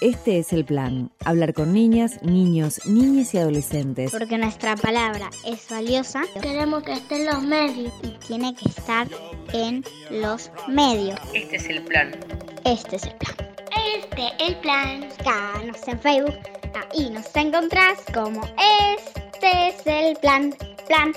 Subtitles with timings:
[0.00, 4.10] Este es el plan, hablar con niñas, niños, niñas y adolescentes.
[4.10, 6.22] Porque nuestra palabra es valiosa.
[6.42, 7.92] Queremos que esté en los medios.
[8.02, 9.08] Y tiene que estar
[9.54, 11.18] en los medios.
[11.32, 12.14] Este es el plan.
[12.66, 13.34] Este es el plan.
[13.96, 15.08] Este el plan.
[15.08, 16.38] Búscanos en Facebook.
[16.92, 18.42] Ahí nos encontrás como
[18.96, 20.54] Este es el plan.
[20.86, 21.14] Plan.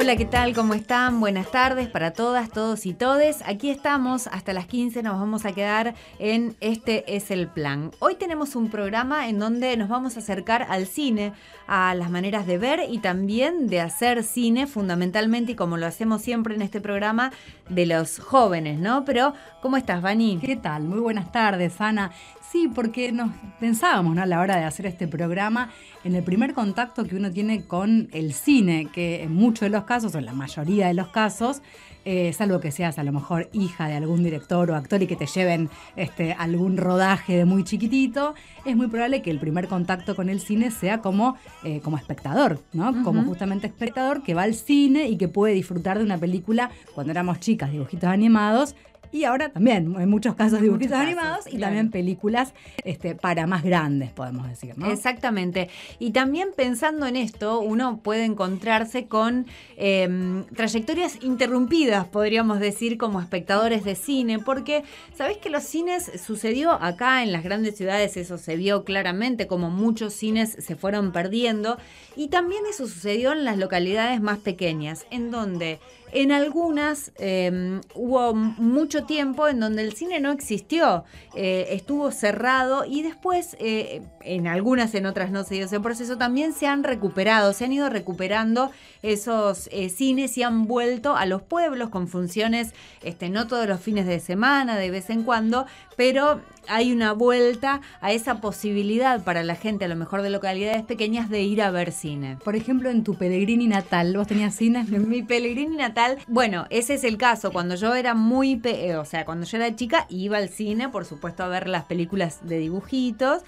[0.00, 0.54] Hola, ¿qué tal?
[0.54, 1.18] ¿Cómo están?
[1.18, 3.42] Buenas tardes para todas, todos y todes.
[3.44, 7.90] Aquí estamos hasta las 15, nos vamos a quedar en Este es el plan.
[7.98, 11.32] Hoy tenemos un programa en donde nos vamos a acercar al cine,
[11.66, 16.22] a las maneras de ver y también de hacer cine, fundamentalmente, y como lo hacemos
[16.22, 17.32] siempre en este programa,
[17.68, 19.04] de los jóvenes, ¿no?
[19.04, 20.38] Pero, ¿cómo estás, Vani?
[20.40, 20.84] ¿Qué tal?
[20.84, 22.12] Muy buenas tardes, Ana.
[22.50, 23.30] Sí, porque nos
[23.60, 24.22] pensábamos ¿no?
[24.22, 25.70] a la hora de hacer este programa
[26.02, 29.84] en el primer contacto que uno tiene con el cine, que en muchos de los
[29.84, 31.60] casos, o en la mayoría de los casos,
[32.06, 35.14] eh, salvo que seas a lo mejor hija de algún director o actor y que
[35.14, 40.16] te lleven este, algún rodaje de muy chiquitito, es muy probable que el primer contacto
[40.16, 43.04] con el cine sea como, eh, como espectador, ¿no?
[43.04, 47.10] Como justamente espectador que va al cine y que puede disfrutar de una película cuando
[47.10, 48.74] éramos chicas, dibujitos animados,
[49.10, 52.52] y ahora también, en muchos casos, dibujitos animados y también películas
[52.84, 54.76] este, para más grandes, podemos decir.
[54.76, 54.90] ¿no?
[54.90, 55.68] Exactamente.
[55.98, 63.20] Y también pensando en esto, uno puede encontrarse con em, trayectorias interrumpidas, podríamos decir, como
[63.20, 68.38] espectadores de cine, porque sabéis que los cines sucedió acá en las grandes ciudades, eso
[68.38, 71.78] se vio claramente, como muchos cines se fueron perdiendo,
[72.16, 75.78] y también eso sucedió en las localidades más pequeñas, en donde
[76.12, 81.04] en algunas em, hubo mucho tiempo en donde el cine no existió,
[81.34, 86.16] eh, estuvo cerrado y después, eh, en algunas, en otras no se dio ese proceso,
[86.16, 88.70] también se han recuperado, se han ido recuperando
[89.02, 92.72] esos eh, cines y han vuelto a los pueblos con funciones,
[93.02, 95.66] este, no todos los fines de semana, de vez en cuando,
[95.96, 100.82] pero hay una vuelta a esa posibilidad para la gente, a lo mejor de localidades
[100.84, 102.36] pequeñas, de ir a ver cine.
[102.44, 104.86] Por ejemplo, en tu Pellegrini natal, ¿vos tenías cine?
[104.90, 107.52] En mi Pellegrini natal, bueno, ese es el caso.
[107.52, 111.04] Cuando yo era muy, eh, o sea, cuando yo era chica, iba al cine, por
[111.04, 113.42] supuesto, a ver las películas de dibujitos.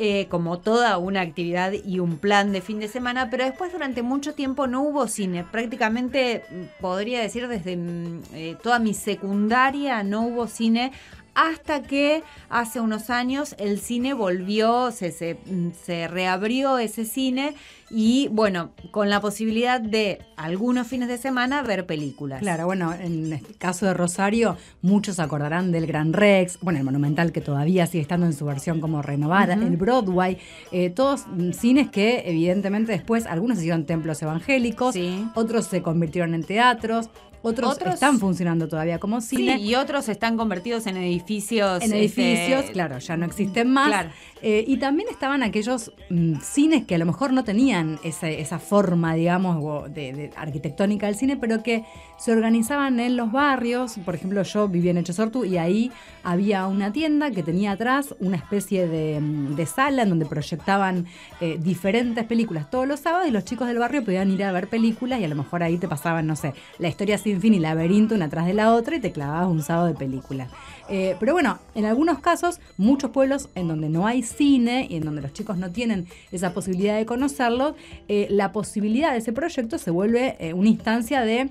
[0.00, 4.02] Eh, como toda una actividad y un plan de fin de semana, pero después durante
[4.02, 5.42] mucho tiempo no hubo cine.
[5.42, 10.92] Prácticamente mm, podría decir desde mm, eh, toda mi secundaria no hubo cine
[11.38, 17.54] hasta que hace unos años el cine volvió, se, se, reabrió ese cine
[17.90, 22.40] y bueno, con la posibilidad de algunos fines de semana ver películas.
[22.40, 27.30] Claro, bueno, en el caso de Rosario, muchos acordarán del Gran Rex, bueno, el Monumental
[27.30, 30.38] que todavía sigue estando en su versión como renovada, el Broadway,
[30.72, 34.96] eh, todos cines que evidentemente después algunos se hicieron templos evangélicos,
[35.36, 37.10] otros se convirtieron en teatros.
[37.42, 39.58] Otros, están funcionando todavía como cine.
[39.58, 41.82] Sí, y otros están convertidos en edificios.
[41.82, 44.06] En edificios, este, claro, ya no existen más.
[44.40, 49.14] Eh, y también estaban aquellos mm, cines que a lo mejor no tenían esa, forma,
[49.14, 51.84] digamos, de, arquitectónica del cine, pero que
[52.18, 53.96] se organizaban en los barrios.
[54.04, 55.90] Por ejemplo, yo vivía en Echesortu y ahí
[56.22, 61.06] había una tienda que tenía atrás una especie de, mm, sala en donde proyectaban
[61.40, 64.68] eh, diferentes películas todos los sábados y los chicos del barrio podían ir a ver
[64.68, 67.58] películas y a lo mejor ahí te pasaban, no sé, la historia sin fin y
[67.58, 70.48] laberinto una tras de la otra y te clavabas un sábado de película.
[70.88, 75.04] Eh, pero bueno, en algunos casos, muchos pueblos en donde no hay cine y en
[75.04, 77.76] donde los chicos no tienen esa posibilidad de conocerlo,
[78.08, 81.50] eh, la posibilidad de ese proyecto se vuelve eh, una instancia de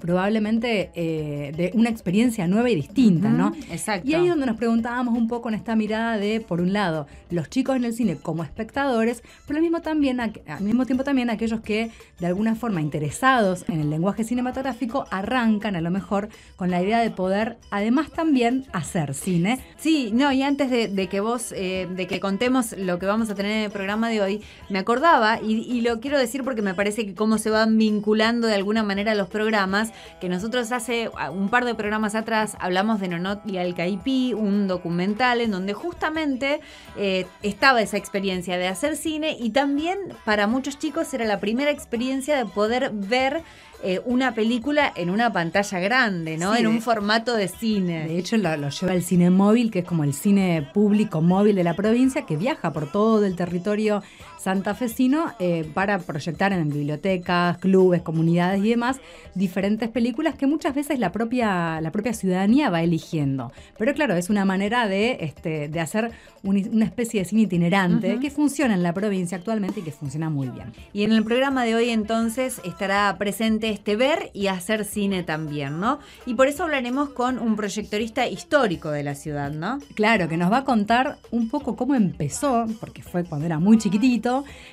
[0.00, 3.52] probablemente eh, de una experiencia nueva y distinta, ¿no?
[3.70, 4.08] Exacto.
[4.08, 7.06] Y ahí es donde nos preguntábamos un poco en esta mirada de, por un lado,
[7.30, 11.30] los chicos en el cine como espectadores, pero al mismo, también, al mismo tiempo también
[11.30, 11.90] aquellos que,
[12.20, 17.00] de alguna forma, interesados en el lenguaje cinematográfico, arrancan a lo mejor con la idea
[17.00, 19.60] de poder, además, también hacer cine.
[19.76, 23.34] Sí, no, y antes de, que vos, eh, de que contemos lo que vamos a
[23.34, 26.74] tener en el programa de hoy, me acordaba, y, y lo quiero decir porque me
[26.74, 29.83] parece que cómo se van vinculando de alguna manera los programas,
[30.20, 35.40] que nosotros hace un par de programas atrás hablamos de Nonot y Alcaipí, un documental
[35.40, 36.60] en donde justamente
[36.96, 41.70] eh, estaba esa experiencia de hacer cine y también para muchos chicos era la primera
[41.70, 43.42] experiencia de poder ver
[43.86, 46.56] eh, una película en una pantalla grande, ¿no?
[46.56, 48.08] en un formato de cine.
[48.08, 51.64] De hecho, lo, lleva el cine móvil, que es como el cine público móvil de
[51.64, 54.02] la provincia, que viaja por todo el territorio
[54.38, 59.00] santafesino eh, para proyectar en bibliotecas, clubes, comunidades y demás
[59.34, 63.52] diferentes películas que muchas veces la propia, la propia ciudadanía va eligiendo.
[63.78, 68.30] Pero claro, es una manera de, este, de hacer una especie de cine itinerante que
[68.30, 70.72] funciona en la provincia actualmente y que funciona muy bien.
[70.92, 75.80] Y en el programa de hoy entonces estará presente este ver y hacer cine también,
[75.80, 76.00] ¿no?
[76.26, 79.78] Y por eso hablaremos con un proyectorista histórico de la ciudad, ¿no?
[79.94, 83.78] Claro, que nos va a contar un poco cómo empezó, porque fue cuando era muy
[83.78, 84.23] chiquitito,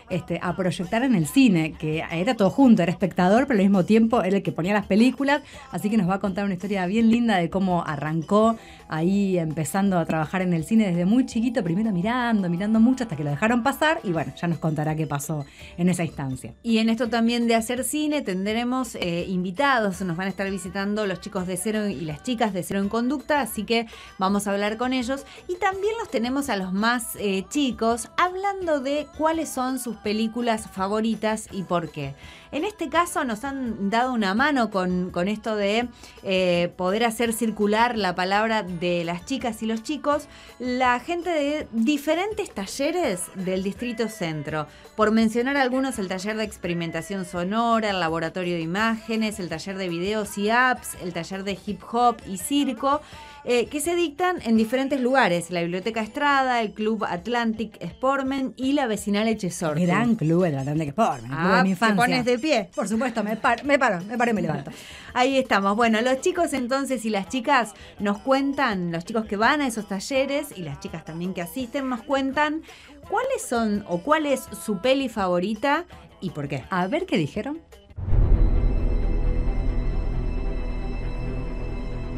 [0.10, 3.86] este, a proyectar en el cine, que era todo junto, era espectador, pero al mismo
[3.86, 6.86] tiempo era el que ponía las películas, así que nos va a contar una historia
[6.86, 8.58] bien linda de cómo arrancó
[8.88, 13.16] ahí empezando a trabajar en el cine desde muy chiquito, primero mirando, mirando mucho hasta
[13.16, 15.46] que lo dejaron pasar y bueno, ya nos contará qué pasó
[15.78, 16.54] en esa instancia.
[16.62, 21.08] Y en esto también de hacer cine tendremos eh, invitados, nos van a estar visitando
[21.08, 23.88] los chicos de Cero y las chicas de Cero en Conducta, así que
[24.18, 25.26] vamos a hablar con ellos.
[25.48, 30.70] Y también los tenemos a los más eh, chicos hablando de cuáles son sus películas
[30.70, 32.16] favoritas y por qué.
[32.52, 35.88] En este caso nos han dado una mano con, esto de
[36.24, 40.28] eh, poder hacer circular la palabra de las chicas y los chicos,
[40.60, 44.68] la gente de diferentes talleres del Distrito Centro.
[44.96, 49.90] Por mencionar algunos, el taller de experimentación sonora, el laboratorio de imágenes, el taller de
[49.90, 53.02] videos y apps, el taller de hip hop y circo.
[53.44, 58.74] Eh, que se dictan en diferentes lugares, la Biblioteca Estrada, el Club Atlantic Sportmen y
[58.74, 59.80] la vecinal Echesor.
[59.80, 61.96] Gran club el Atlantic Sportmen, ah, de mi infancia.
[61.96, 62.70] ¿Te pones de pie?
[62.76, 64.72] Por supuesto, me paro, me paro, me paro y me levanto.
[65.14, 65.76] Ahí estamos.
[65.76, 69.88] Bueno, los chicos entonces y las chicas nos cuentan, los chicos que van a esos
[69.88, 72.62] talleres y las chicas también que asisten, nos cuentan
[73.10, 75.86] cuáles son o cuál es su peli favorita
[76.20, 76.64] y por qué.
[76.70, 77.60] A ver qué dijeron.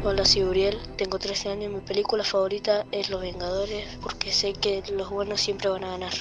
[0.06, 4.52] Hola, soy Uriel, tengo 13 años y mi película favorita es Los Vengadores porque sé
[4.52, 6.12] que los buenos siempre van a ganar.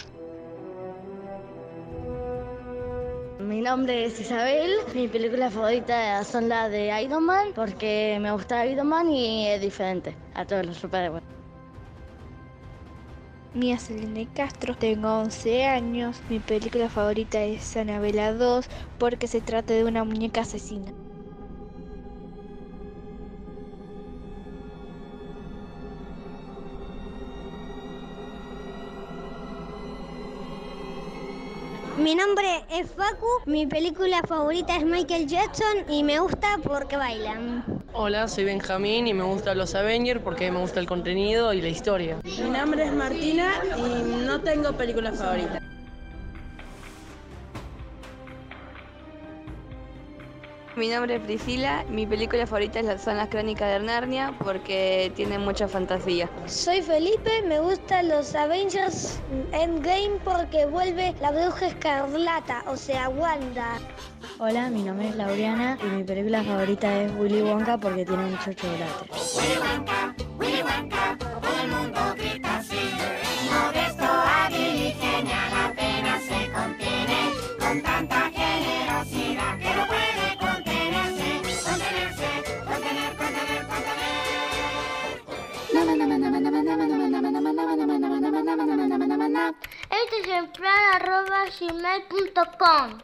[3.40, 8.66] Mi nombre es Isabel, mi película favorita son las de Iron Man porque me gusta
[8.66, 11.22] Iron Man y es diferente a todos los superhéroes.
[13.54, 18.66] Mía Selene Castro, tengo 11 años, mi película favorita es Anabela 2
[18.98, 21.03] porque se trata de una muñeca asesina.
[32.04, 37.64] Mi nombre es Facu, mi película favorita es Michael Jackson y me gusta porque bailan.
[37.94, 41.70] Hola, soy Benjamín y me gustan los Avengers porque me gusta el contenido y la
[41.70, 42.20] historia.
[42.26, 45.62] Mi nombre es Martina y no tengo película favorita.
[50.76, 55.68] Mi nombre es Priscila, mi película favorita son las crónicas de Narnia porque tienen mucha
[55.68, 56.28] fantasía.
[56.48, 59.20] Soy Felipe, me gustan los Avengers
[59.52, 63.78] Endgame porque vuelve la bruja escarlata, o sea, Wanda.
[64.40, 68.52] Hola, mi nombre es Lauriana y mi película favorita es Willy Wonka porque tiene mucho
[68.54, 69.12] chocolate.
[69.12, 72.90] Willy Wonka, Willy Wonka, todo el mundo grita así.
[73.52, 77.30] Modesto, hábil y genial, apenas se contiene
[77.60, 78.43] con tanta generosidad
[89.90, 93.00] Este es el plan arroba gmail.com.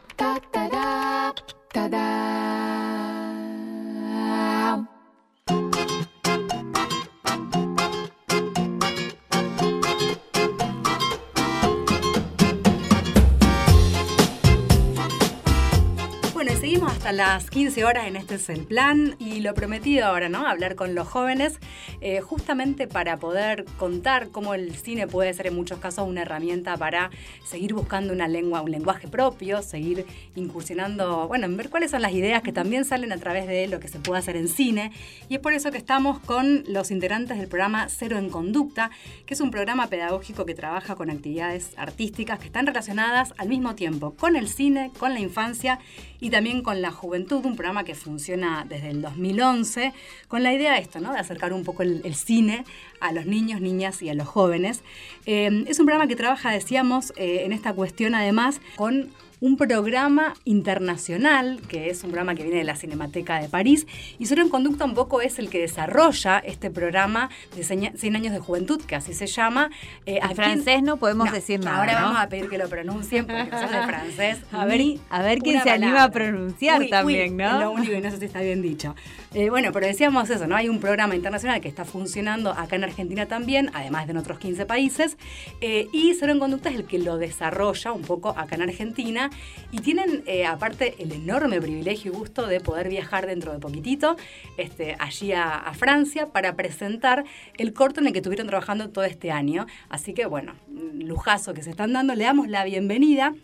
[17.10, 20.46] hasta las 15 horas en este es el plan y lo prometido ahora, ¿no?
[20.46, 21.58] Hablar con los jóvenes,
[22.00, 26.76] eh, justamente para poder contar cómo el cine puede ser en muchos casos una herramienta
[26.76, 27.10] para
[27.44, 30.06] seguir buscando una lengua, un lenguaje propio, seguir
[30.36, 33.80] incursionando, bueno, en ver cuáles son las ideas que también salen a través de lo
[33.80, 34.92] que se puede hacer en cine.
[35.28, 38.90] Y es por eso que estamos con los integrantes del programa Cero en Conducta,
[39.26, 43.74] que es un programa pedagógico que trabaja con actividades artísticas que están relacionadas al mismo
[43.74, 45.80] tiempo con el cine, con la infancia
[46.20, 49.92] y también con la juventud, un programa que funciona desde el 2011,
[50.28, 51.12] con la idea de esto, ¿no?
[51.12, 52.64] de acercar un poco el, cine
[53.00, 54.82] a los niños, niñas y a los jóvenes.
[55.26, 59.10] Eh, es un programa que trabaja, decíamos, eh, en esta cuestión además con
[59.40, 63.86] un programa internacional, que es un programa que viene de la Cinemateca de París,
[64.18, 68.32] y Cero en Conducta un poco es el que desarrolla este programa de 100 años
[68.32, 69.70] de juventud, que así se llama.
[70.04, 71.78] Eh, en francés no podemos decir nada.
[71.78, 74.38] Ahora vamos a pedir que lo pronuncien porque son de francés.
[74.52, 77.44] A ver, a ver quién se anima a pronunciar también, ¿no?
[77.44, 78.94] Es lo único y no sé si está bien dicho.
[79.32, 80.56] Eh, bueno, pero decíamos eso, ¿no?
[80.56, 84.38] Hay un programa internacional que está funcionando acá en Argentina también, además de en otros
[84.38, 85.16] 15 países,
[85.60, 89.29] eh, y Cero en Conducta es el que lo desarrolla un poco acá en Argentina,
[89.72, 94.16] y tienen eh, aparte el enorme privilegio y gusto de poder viajar dentro de poquitito
[94.56, 97.24] este, allí a, Francia para presentar
[97.56, 99.66] el corto en el que estuvieron trabajando todo este año.
[99.88, 100.54] Así que bueno,
[100.94, 103.34] lujazo que se están dando, le damos la bienvenida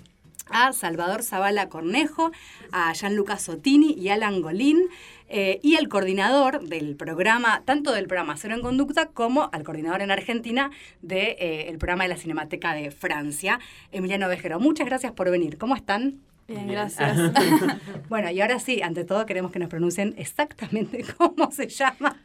[0.50, 2.30] a Salvador Zavala Cornejo,
[2.72, 4.82] a Gianluca Sotini y Alan Golín.
[5.28, 10.02] Eh, y el coordinador del programa, tanto del programa Cero en Conducta como al coordinador
[10.02, 10.70] en Argentina
[11.02, 13.58] del de, eh, programa de la Cinemateca de Francia,
[13.92, 14.60] Emiliano Vejero.
[14.60, 15.58] Muchas gracias por venir.
[15.58, 16.20] ¿Cómo están?
[16.48, 17.32] Bien, gracias.
[18.08, 22.16] bueno, y ahora sí, ante todo queremos que nos pronuncien exactamente cómo se llama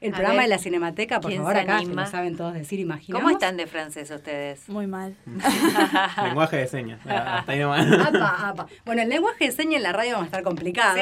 [0.00, 1.20] el programa de la Cinemateca.
[1.20, 3.22] Por favor, acá lo saben todos decir, imaginamos.
[3.22, 4.68] ¿Cómo están de francés ustedes?
[4.68, 5.14] Muy mal.
[6.24, 7.00] lenguaje de señas.
[7.06, 8.66] Hasta ahí apa, apa.
[8.84, 10.98] Bueno, el lenguaje de señas en la radio va a estar complicado.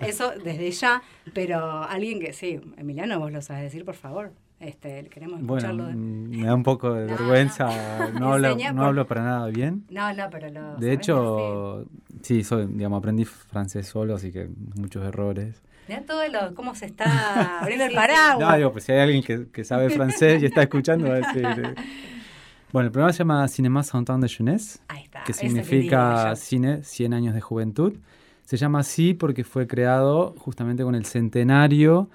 [0.00, 1.02] Eso desde ya.
[1.34, 4.32] Pero alguien que sí, Emiliano, vos lo sabes decir, por favor.
[4.62, 5.86] Este, queremos escucharlo.
[5.86, 7.66] Bueno, me da un poco de vergüenza,
[8.12, 9.84] no, no, hablo, no hablo para nada bien.
[9.90, 11.84] No, no, pero lo De hecho,
[12.22, 15.60] sí, soy, digamos, aprendí francés solo, así que muchos errores.
[15.88, 18.38] Mira todo lo, cómo se está abriendo el paraguas.
[18.38, 21.16] No, digo, pues si hay alguien que, que sabe francés y está escuchando, va a
[21.16, 21.44] decir...
[21.44, 21.74] Eh.
[22.72, 24.80] Bueno, el programa se llama Cinema Cent ans de Jeunesse,
[25.26, 27.94] que significa Cine 100 años de juventud.
[28.44, 32.08] Se llama así porque fue creado justamente con el centenario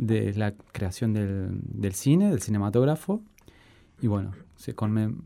[0.00, 3.22] de la creación del, cine, del cinematógrafo.
[4.00, 4.74] Y bueno, se,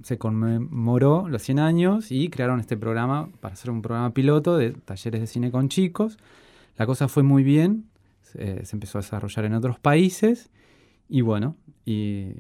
[0.03, 4.73] se, conmemoró los 100 años y crearon este programa para hacer un programa piloto de
[4.73, 6.19] talleres de cine con chicos.
[6.77, 7.87] La cosa fue muy bien,
[8.23, 10.51] se, empezó a desarrollar en otros países
[11.09, 12.33] y bueno, y,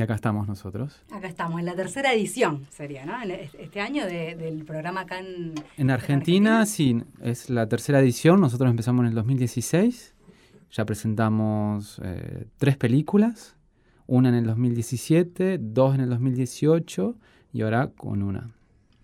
[0.00, 1.02] acá estamos nosotros.
[1.12, 3.20] Acá estamos, en la tercera edición sería, ¿no?
[3.22, 5.52] Este año del programa acá en...
[5.76, 10.13] En Argentina, sí, es la tercera edición, nosotros empezamos en el 2016
[10.74, 13.54] ya presentamos eh, tres películas,
[14.08, 17.14] una en el 2017, dos en el 2018
[17.52, 18.50] y ahora con una.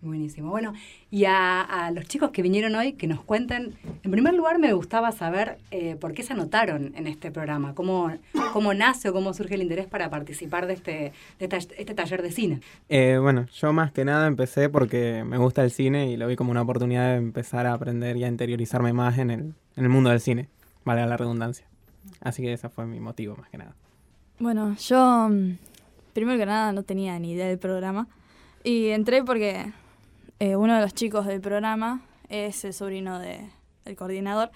[0.03, 0.51] Buenísimo.
[0.51, 0.73] Bueno,
[1.11, 5.13] y a, los chicos que vinieron hoy, que nos cuenten, en primer lugar me gustaba
[5.13, 8.11] saber eh, por qué se anotaron en este programa, cómo,
[8.55, 12.33] cómo nace o cómo surge el interés para participar de este, de este taller de
[12.33, 12.61] cine.
[12.89, 16.35] Eh, bueno, yo más que nada empecé porque me gusta el cine y lo vi
[16.35, 19.41] como una oportunidad de empezar a aprender y a interiorizarme más en el,
[19.77, 20.49] en el mundo del cine
[20.91, 21.67] valga la redundancia.
[22.21, 23.75] Así que ese fue mi motivo más que nada.
[24.39, 25.59] Bueno, yo mm,
[26.13, 28.09] primero que nada no tenía ni idea del programa
[28.65, 29.73] y entré porque
[30.39, 33.51] eh, uno de los chicos del programa es el sobrino de,
[33.85, 34.51] del coordinador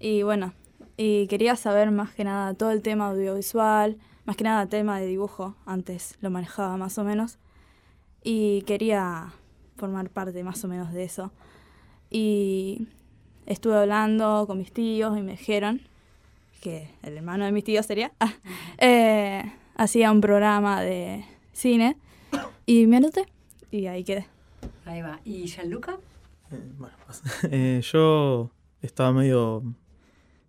[0.00, 0.52] y bueno,
[0.96, 5.06] y quería saber más que nada todo el tema audiovisual, más que nada tema de
[5.06, 7.38] dibujo, antes lo manejaba más o menos
[8.22, 9.32] y quería
[9.76, 11.32] formar parte más o menos de eso.
[12.10, 12.88] Y
[13.46, 15.80] estuve hablando con mis tíos y me dijeron
[16.60, 18.34] que el hermano de mis tíos sería, ah,
[18.78, 21.96] eh, hacía un programa de cine
[22.66, 23.26] y me anoté
[23.70, 24.26] y ahí quedé.
[24.84, 25.20] Ahí va.
[25.24, 25.98] ¿Y Gianluca?
[26.50, 28.50] Eh, bueno, pues, eh, yo
[28.82, 29.62] estaba medio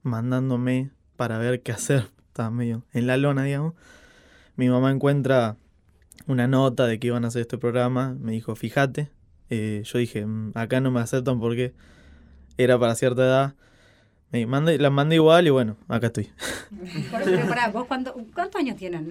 [0.02, 3.74] mandándome para ver qué hacer, estaba medio en la lona, digamos.
[4.56, 5.56] Mi mamá encuentra
[6.26, 9.12] una nota de que iban a hacer este programa, me dijo, fíjate.
[9.50, 11.74] yo dije, mm, acá no me aceptan porque
[12.58, 13.56] era para cierta edad.
[14.32, 16.30] Me mandé, la mandé igual y bueno, acá estoy.
[17.24, 19.08] Pero, pará, ¿vos cuántos años tienen?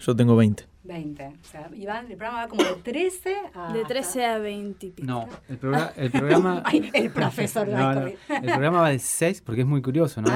[0.00, 0.64] Yo tengo 20.
[0.82, 1.26] 20.
[1.26, 3.72] O sea, Iván, el programa va como de 13 a...
[3.72, 5.06] De 13 a 20 y pico.
[5.06, 5.92] No, el, programa...
[5.96, 9.82] El, programa Ay, el profesor no, no, El programa va de 6, porque es muy
[9.82, 10.30] curioso, ¿no?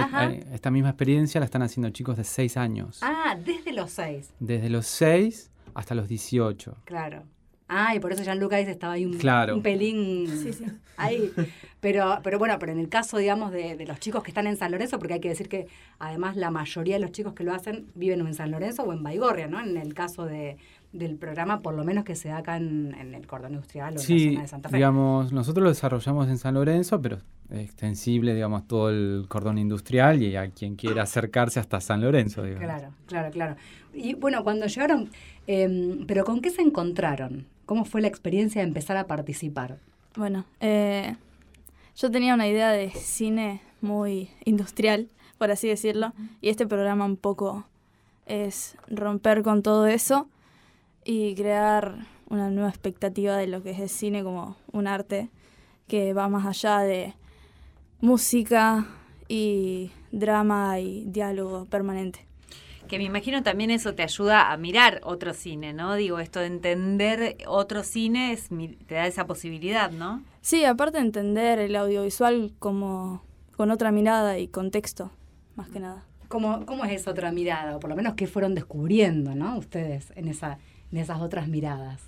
[0.53, 3.01] Esta misma experiencia la están haciendo chicos de 6 años.
[3.03, 4.35] Ah, desde los 6.
[4.39, 6.77] Desde los 6 hasta los 18.
[6.85, 7.25] Claro.
[7.68, 9.18] Ah, y por eso Gianluca dice estaba ahí un,
[9.52, 10.64] un pelín sí, sí.
[10.97, 11.33] ahí.
[11.80, 14.56] Pero, pero bueno, pero en el caso, digamos, de, de, los chicos que están en
[14.56, 15.66] San Lorenzo, porque hay que decir que
[15.99, 19.02] además la mayoría de los chicos que lo hacen viven en San Lorenzo o en
[19.02, 19.61] Baigorria, ¿no?
[19.61, 20.56] En el caso de,
[20.94, 24.16] del programa, por lo menos que se da acá en, el cordón industrial o en
[24.16, 24.76] la zona de Santa Fe.
[24.76, 27.18] digamos, nosotros lo desarrollamos en San Lorenzo, pero
[27.50, 32.44] es extensible, digamos, todo el cordón industrial y a quien quiera acercarse hasta San Lorenzo,
[32.44, 32.64] digamos.
[32.64, 33.56] Claro, claro, claro.
[33.92, 35.11] Y bueno, cuando llegaron,
[35.47, 37.47] eh, pero ¿con qué se encontraron?
[37.66, 39.78] ¿Cómo fue la experiencia de empezar a participar?
[40.16, 41.16] Bueno, eh,
[41.97, 47.16] yo tenía una idea de cine muy industrial, por así decirlo, y este programa un
[47.16, 47.66] poco
[48.26, 50.28] es romper con todo eso
[51.04, 55.30] y crear una nueva expectativa de lo que es el cine como un arte
[55.87, 57.14] que va más allá de
[58.00, 58.87] música
[59.28, 62.26] y drama y diálogo permanente.
[62.88, 65.95] Que me imagino también eso te ayuda a mirar otro cine, ¿no?
[65.95, 68.49] Digo, esto de entender otro cine es,
[68.87, 70.23] te da esa posibilidad, ¿no?
[70.43, 73.23] Sí, aparte de entender el audiovisual como
[73.57, 75.11] con otra mirada y contexto,
[75.57, 76.05] más que nada.
[76.29, 77.76] ¿Cómo, ¿Cómo es esa otra mirada?
[77.76, 79.57] O por lo menos qué fueron descubriendo, ¿no?
[79.57, 80.59] Ustedes en, esa,
[80.91, 82.03] en esas otras miradas.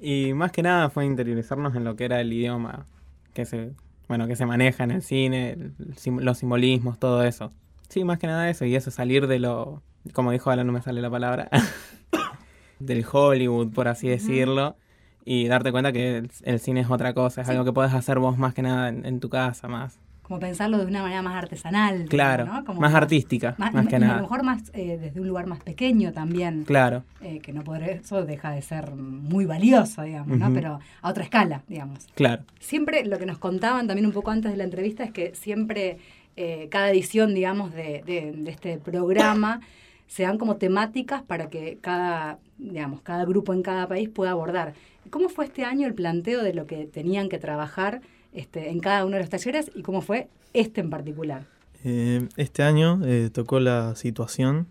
[0.00, 2.86] Y más que nada fue interiorizarnos en lo que era el idioma
[3.34, 3.72] que se,
[4.08, 5.72] bueno, que se maneja en el cine,
[6.20, 7.50] los simbolismos, todo eso.
[7.88, 9.82] Sí, más que nada eso, y eso, salir de lo,
[10.12, 11.48] como dijo Alan, no me sale la palabra,
[12.78, 14.76] del Hollywood, por así decirlo,
[15.24, 18.38] y darte cuenta que el, cine es otra cosa, es algo que puedes hacer vos
[18.38, 19.98] más que nada en tu casa, más
[20.30, 22.04] como pensarlo de una manera más artesanal.
[22.08, 22.46] Claro,
[22.78, 24.12] más, artística, más, que nada.
[24.12, 26.62] a lo mejor más eh, desde un lugar más pequeño también.
[26.62, 27.02] Claro.
[27.20, 30.52] Eh, que no por eso deja de ser muy valioso, digamos, ¿no?
[30.52, 32.06] Pero a otra escala, digamos.
[32.14, 32.44] Claro.
[32.60, 35.98] Siempre lo que nos contaban también un poco antes de la entrevista es que siempre
[36.36, 39.60] eh, cada edición, digamos, de, de, este programa
[40.10, 44.74] se dan como temáticas para que cada, digamos, cada grupo en cada país pueda abordar.
[45.08, 48.00] ¿Cómo fue este año el planteo de lo que tenían que trabajar?
[48.32, 51.46] Este, en cada uno de los talleres y cómo fue este en particular.
[51.84, 54.66] Eh, este año eh, tocó la situación,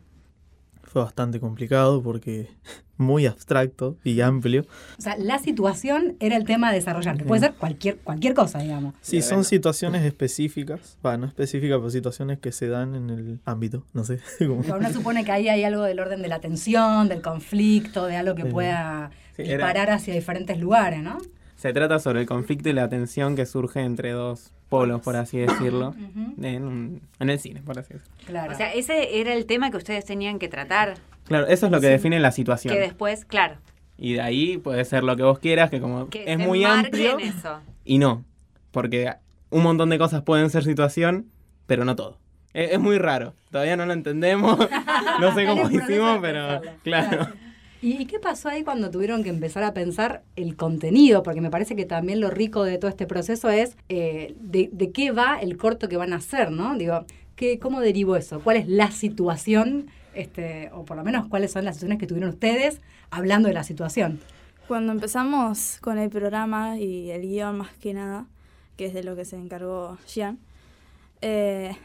[0.90, 2.50] fue bastante complicado porque
[2.98, 4.66] muy abstracto y amplio.
[4.98, 8.60] O sea, la situación era el tema a desarrollar, que puede ser cualquier, cualquier cosa,
[8.60, 8.96] digamos.
[9.02, 13.86] Sí, son situaciones específicas, bueno, no específicas, pero situaciones que se dan en el ámbito,
[13.94, 14.20] no sé.
[14.40, 18.36] Uno supone que ahí hay algo del orden de la tensión, del conflicto, de algo
[18.36, 21.20] que pueda disparar hacia diferentes lugares, ¿no?
[21.60, 25.40] Se trata sobre el conflicto y la tensión que surge entre dos polos, por así
[25.40, 25.94] decirlo,
[26.42, 28.16] en, el cine, por así decirlo.
[28.26, 28.54] Claro.
[28.54, 30.94] O sea, ese era el tema que ustedes tenían que tratar.
[31.26, 32.74] Claro, eso es lo que define la situación.
[32.74, 33.58] Que después, claro.
[33.98, 37.20] Y de ahí puede ser lo que vos quieras, que como es muy amplio.
[37.20, 37.60] Eso.
[37.84, 38.24] Y no,
[38.72, 39.16] porque
[39.50, 41.26] un montón de cosas pueden ser situación,
[41.68, 42.20] pero no todo.
[42.54, 44.58] Es, es muy raro, todavía no lo entendemos,
[45.20, 47.28] no sé cómo hicimos, pero claro.
[47.82, 51.24] ¿Y qué pasó ahí cuando tuvieron que empezar a pensar el contenido?
[51.24, 55.12] Porque me parece que también lo rico de todo este proceso es eh, de, qué
[55.12, 56.78] va el corto que van a hacer, ¿no?
[56.78, 57.06] Digo,
[57.38, 58.42] ¿qué, ¿cómo derivó eso?
[58.42, 62.32] ¿Cuál es la situación, este, o por lo menos cuáles son las situaciones que tuvieron
[62.32, 62.82] ustedes
[63.12, 64.20] hablando de la situación?
[64.68, 68.26] Cuando empezamos con el programa y el guion más que nada,
[68.76, 70.38] que es de lo que se encargó Jean,
[71.22, 71.78] eh,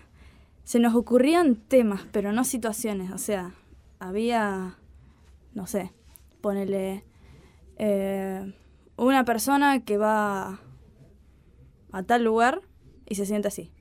[0.64, 3.12] se nos ocurrían temas, pero no situaciones.
[3.12, 3.52] O sea,
[4.00, 4.76] había
[5.54, 5.92] no sé,
[6.40, 7.04] ponele
[7.76, 8.52] eh,
[8.96, 10.60] una persona que va
[11.92, 12.60] a tal lugar
[13.06, 13.72] y se siente así.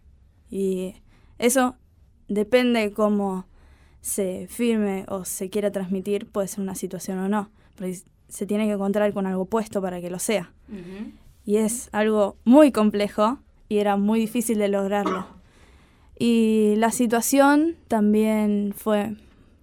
[0.50, 0.96] Y
[1.40, 1.76] eso
[2.28, 3.48] depende cómo
[4.02, 7.50] se firme o se quiera transmitir, puede ser una situación o no.
[7.76, 7.94] Pero
[8.28, 10.54] se tiene que encontrar con algo puesto para que lo sea.
[11.46, 15.26] Y es algo muy complejo y era muy difícil de lograrlo.
[16.18, 19.16] Y la situación también fue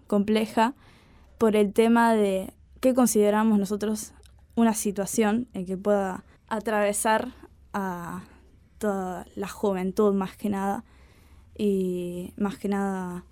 [0.07, 0.75] compleja
[1.41, 4.13] por el tema de qué consideramos nosotros
[4.57, 7.33] una situación en que pueda atravesar
[7.73, 8.25] a
[8.77, 10.85] toda la juventud más que nada
[11.57, 13.25] y más que nada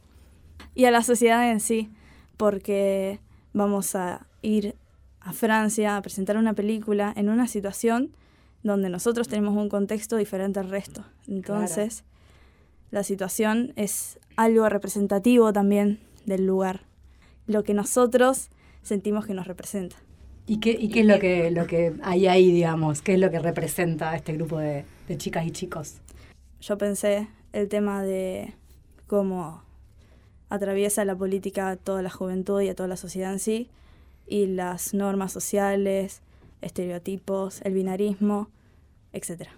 [0.75, 1.91] y a la sociedad en sí
[2.39, 3.21] porque
[3.53, 4.75] vamos a ir
[5.21, 8.17] a Francia a presentar una película en una situación
[8.63, 11.05] donde nosotros tenemos un contexto diferente al resto.
[11.27, 12.05] Entonces,
[12.91, 16.89] la situación es algo representativo también del lugar
[17.49, 18.51] lo que nosotros
[18.83, 19.97] sentimos que nos representa.
[20.47, 23.03] ¿Y qué, y qué es lo que, lo que hay ahí, digamos?
[23.03, 24.85] ¿Qué es lo que representa este grupo de,
[25.17, 25.97] chicas y chicos?
[26.61, 28.55] Yo pensé el tema de
[29.07, 29.63] cómo
[30.49, 33.69] atraviesa la política a toda la juventud y a toda la sociedad en sí,
[34.27, 36.23] y las normas sociales,
[36.63, 38.49] estereotipos, el binarismo,
[39.13, 39.49] etc.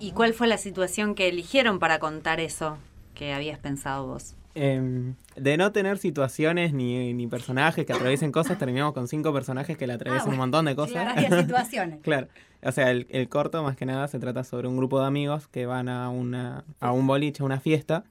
[0.00, 2.78] ¿Y cuál fue la situación que eligieron para contar eso
[3.14, 4.34] que habías pensado vos?
[4.56, 9.76] Em, de no tener situaciones ni, ni, personajes que atraviesen cosas, terminamos con cinco personajes
[9.76, 11.12] que le atraviesan ah, un montón de cosas.
[11.12, 12.00] Claro, situaciones.
[12.02, 12.28] claro.
[12.62, 15.48] O sea, el, el, corto más que nada se trata sobre un grupo de amigos
[15.48, 18.04] que van a, una, a un boliche, a una fiesta,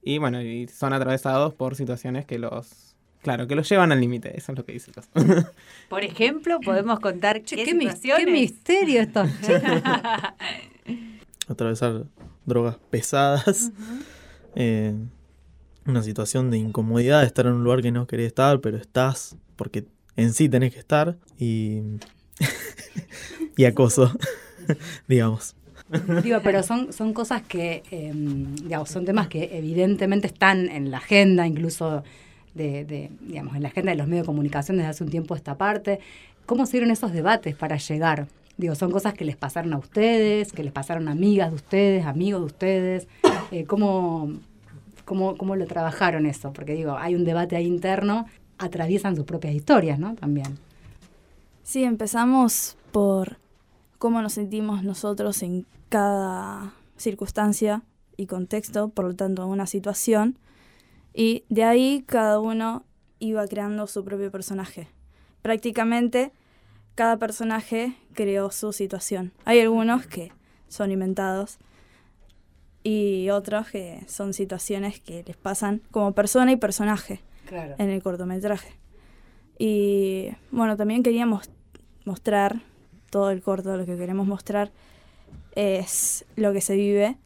[0.00, 2.94] y bueno, y son atravesados por situaciones que los...
[3.22, 4.92] Claro, que los llevan al límite, eso es lo que dice
[5.88, 8.26] Por ejemplo, podemos contar qué, situaciones?
[8.26, 9.24] qué misterio esto.
[11.48, 12.04] Atravesar
[12.44, 13.72] drogas pesadas
[15.86, 19.36] una situación de incomodidad, de estar en un lugar que no querés estar, pero estás
[19.56, 21.80] porque en sí tenés que estar y,
[23.56, 24.16] y acoso,
[25.08, 25.56] digamos.
[26.22, 30.96] Digo, pero son, son cosas que, em, digamos, son temas que evidentemente están en la
[30.96, 32.02] agenda, incluso
[32.54, 35.36] de, de, digamos, en la agenda de los medios de comunicación desde hace un tiempo
[35.36, 36.00] esta parte.
[36.46, 38.26] ¿Cómo se dieron esos debates para llegar?
[38.56, 42.06] Digo, son cosas que les pasaron a ustedes, que les pasaron a amigas de ustedes,
[42.06, 43.08] amigos de ustedes.
[43.50, 44.32] Eh, ¿cómo,
[45.04, 46.52] cómo, cómo lo trabajaron eso?
[46.52, 48.26] Porque digo, hay un debate ahí interno,
[48.58, 50.14] atraviesan sus propias historias, ¿no?
[50.14, 50.58] También.
[51.62, 53.38] Sí, empezamos por
[53.98, 57.82] cómo nos sentimos nosotros en cada circunstancia
[58.16, 60.38] y contexto, por lo tanto, una situación.
[61.14, 62.84] Y de ahí cada uno
[63.18, 64.88] iba creando su propio personaje.
[65.42, 66.32] Prácticamente
[66.94, 69.32] cada personaje creó su situación.
[69.44, 70.32] Hay algunos que
[70.68, 71.58] son inventados
[72.84, 77.20] y otros que son situaciones que les pasan como persona y personaje
[77.50, 78.74] en el cortometraje.
[79.58, 81.50] Y bueno, también queríamos
[82.04, 82.60] mostrar,
[83.10, 84.70] todo el corto lo que queremos mostrar
[85.54, 87.16] es lo que se vive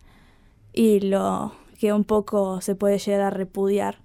[0.72, 3.98] y lo que un poco se puede llegar a repudiar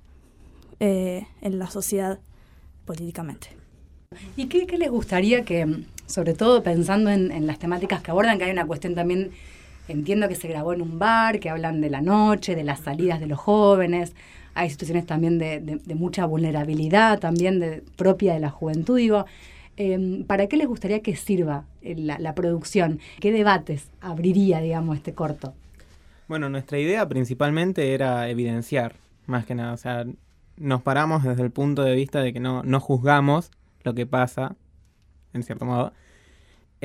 [0.79, 2.19] eh, en la sociedad
[2.85, 3.49] políticamente.
[4.37, 8.51] ¿Y qué, les gustaría que, sobre todo pensando en, las temáticas que abordan, que hay
[8.51, 9.31] una cuestión también,
[9.87, 13.19] entiendo que se grabó en un bar, que hablan de la noche, de las salidas
[13.19, 14.13] de los jóvenes,
[14.55, 19.25] hay situaciones también de, mucha vulnerabilidad, también de, propia de la juventud, digo,
[19.77, 22.99] em, ¿para qué les gustaría que sirva la, la producción?
[23.19, 25.53] ¿Qué debates abriría, digamos, este corto?
[26.27, 30.05] Bueno, nuestra idea principalmente era evidenciar, más que nada, o sea,
[30.57, 33.51] nos paramos desde el punto de vista de que no, no juzgamos,
[33.83, 34.55] lo que pasa,
[35.33, 35.93] en cierto modo,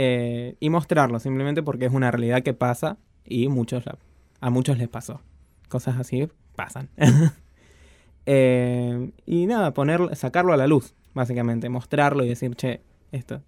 [0.01, 3.83] eh, y mostrarlo simplemente porque es una realidad que pasa y muchos
[4.41, 5.21] a muchos les pasó.
[5.69, 6.89] Cosas así pasan.
[8.31, 13.41] Eh, y nada, poner, sacarlo a la luz, básicamente, mostrarlo y decir, che, esto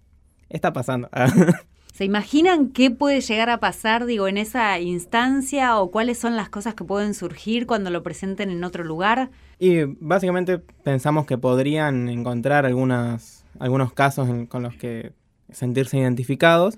[0.49, 1.07] está pasando.
[1.93, 6.49] ¿Se imaginan qué puede llegar a pasar, digo, en esa instancia o cuáles son las
[6.49, 9.29] cosas que pueden surgir cuando lo presenten en otro lugar?
[9.59, 15.13] Y básicamente pensamos que podrían encontrar algunas algunos casos con los que
[15.51, 16.77] sentirse identificados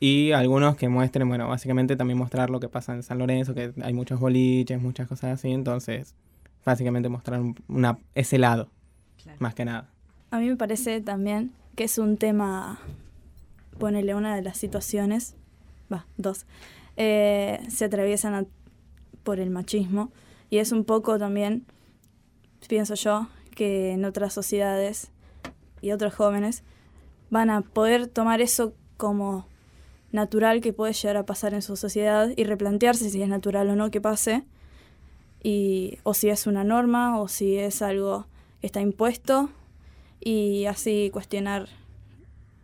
[0.00, 3.72] y algunos que muestren, bueno, básicamente también mostrar lo que pasa en San Lorenzo, que
[3.82, 6.14] hay muchos boliches, muchas cosas así, entonces
[6.64, 8.68] básicamente mostrar una, ese lado,
[9.38, 9.88] más que nada.
[10.30, 12.78] A mí me parece también que es un tema,
[13.78, 15.34] ponele una de las situaciones,
[15.92, 16.46] va, dos,
[16.96, 18.46] eh, se atraviesan
[19.24, 20.12] por el machismo
[20.50, 21.64] y es un poco también,
[22.68, 25.10] pienso yo, que en otras sociedades
[25.80, 26.62] y otros jóvenes
[27.30, 29.46] van a poder tomar eso como
[30.12, 33.76] natural que puede llegar a pasar en su sociedad y replantearse si es natural o
[33.76, 34.44] no que pase,
[35.42, 38.26] y, o si es una norma o si es algo
[38.60, 39.50] que está impuesto,
[40.20, 41.68] y así cuestionar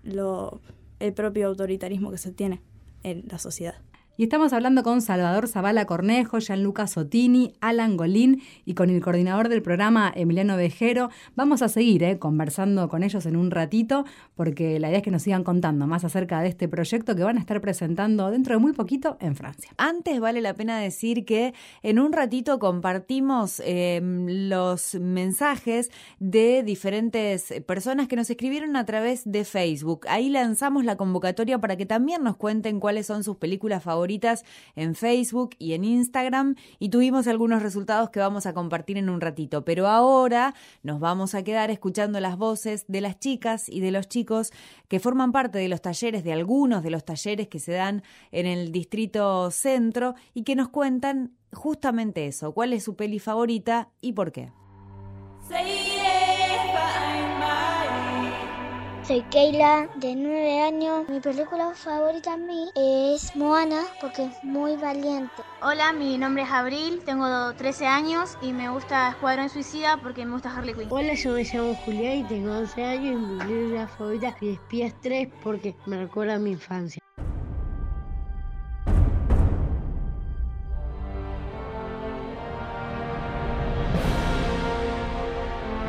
[0.03, 0.61] lo,
[1.01, 2.61] el propio autoritarismo que se tiene
[3.03, 3.77] en la sociedad.
[4.17, 9.49] Y estamos hablando con Salvador Zavala Cornejo, Gianluca Sotini, Alan Golín y con el coordinador
[9.49, 11.11] del programa, Emiliano Vejero.
[11.35, 14.05] Vamos a seguir eh, conversando con ellos en un ratito,
[14.37, 17.39] porque la idea es que nos sigan contando más acerca de este proyecto que van
[17.39, 19.73] a estar presentando dentro de muy poquito en Francia.
[19.79, 27.53] Antes vale la pena decir que en un ratito compartimos em, los mensajes de diferentes
[27.67, 30.07] personas que nos escribieron a través de Facebook.
[30.09, 34.45] Ahí lanzamos la convocatoria para que también nos cuenten cuáles son sus películas favoritas
[34.77, 39.23] en Facebook y en Instagram y tuvimos algunos resultados que vamos a compartir en un
[39.23, 39.65] ratito.
[39.65, 44.07] Pero ahora nos vamos a quedar escuchando las voces de las chicas y de los
[44.07, 44.53] chicos
[44.89, 48.45] que forman parte de los talleres, de algunos de los talleres que se dan en
[48.45, 54.13] el distrito centro y que nos cuentan justamente eso, cuál es su peli favorita y
[54.13, 54.53] por qué.
[59.07, 61.07] Soy Keila, de 9 años.
[61.11, 65.43] Mi película favorita a mí es Moana porque es muy valiente.
[65.61, 70.33] Hola, mi nombre es Abril, tengo 13 años y me gusta Escuadrón Suicida porque me
[70.33, 70.89] gusta Harley Quinn.
[70.91, 74.95] Hola, yo me llamo Julián y tengo 11 años y mi película favorita es Espías
[75.03, 77.03] 3 porque me recuerda a mi infancia.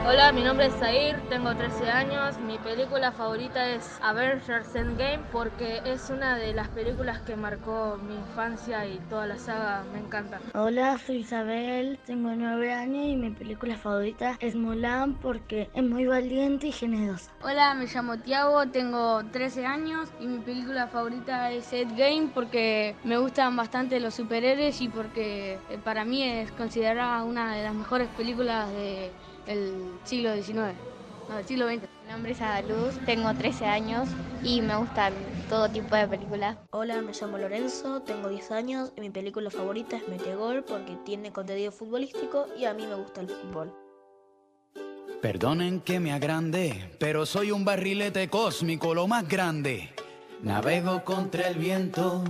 [0.07, 2.37] Hola, mi nombre es Zair, tengo 13 años.
[2.37, 8.13] Mi película favorita es Avengers Endgame porque es una de las películas que marcó mi
[8.13, 10.39] infancia y toda la saga me encanta.
[10.53, 16.05] Hola, soy Isabel, tengo 9 años y mi película favorita es Mulan porque es muy
[16.05, 17.31] valiente y generosa.
[17.41, 23.17] Hola, me llamo Tiago, tengo 13 años y mi película favorita es Endgame porque me
[23.17, 28.07] gustan bastante los superhéroes y porque eh, para mí es considerada una de las mejores
[28.09, 29.11] películas de
[29.47, 30.75] el siglo XIX,
[31.29, 31.81] no, del siglo XX.
[32.05, 34.07] Mi nombre es Adaluz, tengo 13 años
[34.43, 35.13] y me gustan
[35.49, 36.57] todo tipo de películas.
[36.71, 41.31] Hola, me llamo Lorenzo, tengo 10 años y mi película favorita es Metegol porque tiene
[41.31, 43.73] contenido futbolístico y a mí me gusta el fútbol.
[45.21, 49.89] Perdonen que me agrande, pero soy un barrilete cósmico, lo más grande.
[50.43, 52.23] Navego contra el viento,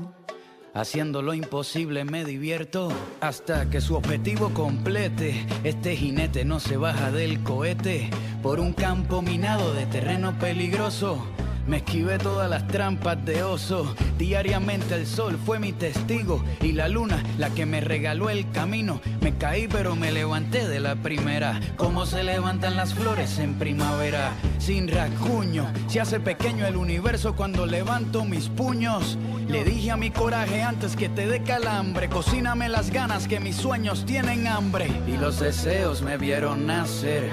[0.76, 5.46] haciendo lo imposible me divierto hasta que su objetivo complete.
[5.64, 8.10] Este jinete no se baja del cohete
[8.44, 11.26] por un campo minado de terreno peligroso.
[11.68, 13.96] Me esquivé todas las trampas de oso.
[14.20, 19.02] Diariamente el sol fue mi testigo y la luna la que me regaló el camino.
[19.22, 21.60] Me caí pero me levanté de la primera.
[21.76, 24.34] Como se levantan las flores en primavera.
[24.60, 29.18] Sin rasguño, se hace pequeño el universo cuando levanto mis puños.
[29.50, 32.10] Le dije a mi coraje antes que te dé calambre.
[32.10, 34.88] Cocíname las ganas que mis sueños tienen hambre.
[35.08, 37.32] Y los deseos me vieron nacer.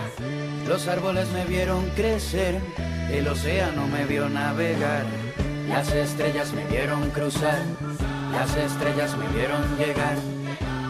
[0.67, 2.61] Los árboles me vieron crecer.
[3.13, 5.05] El océano me vio navegar,
[5.69, 7.61] las estrellas me vieron cruzar,
[8.33, 10.17] las estrellas me vieron llegar,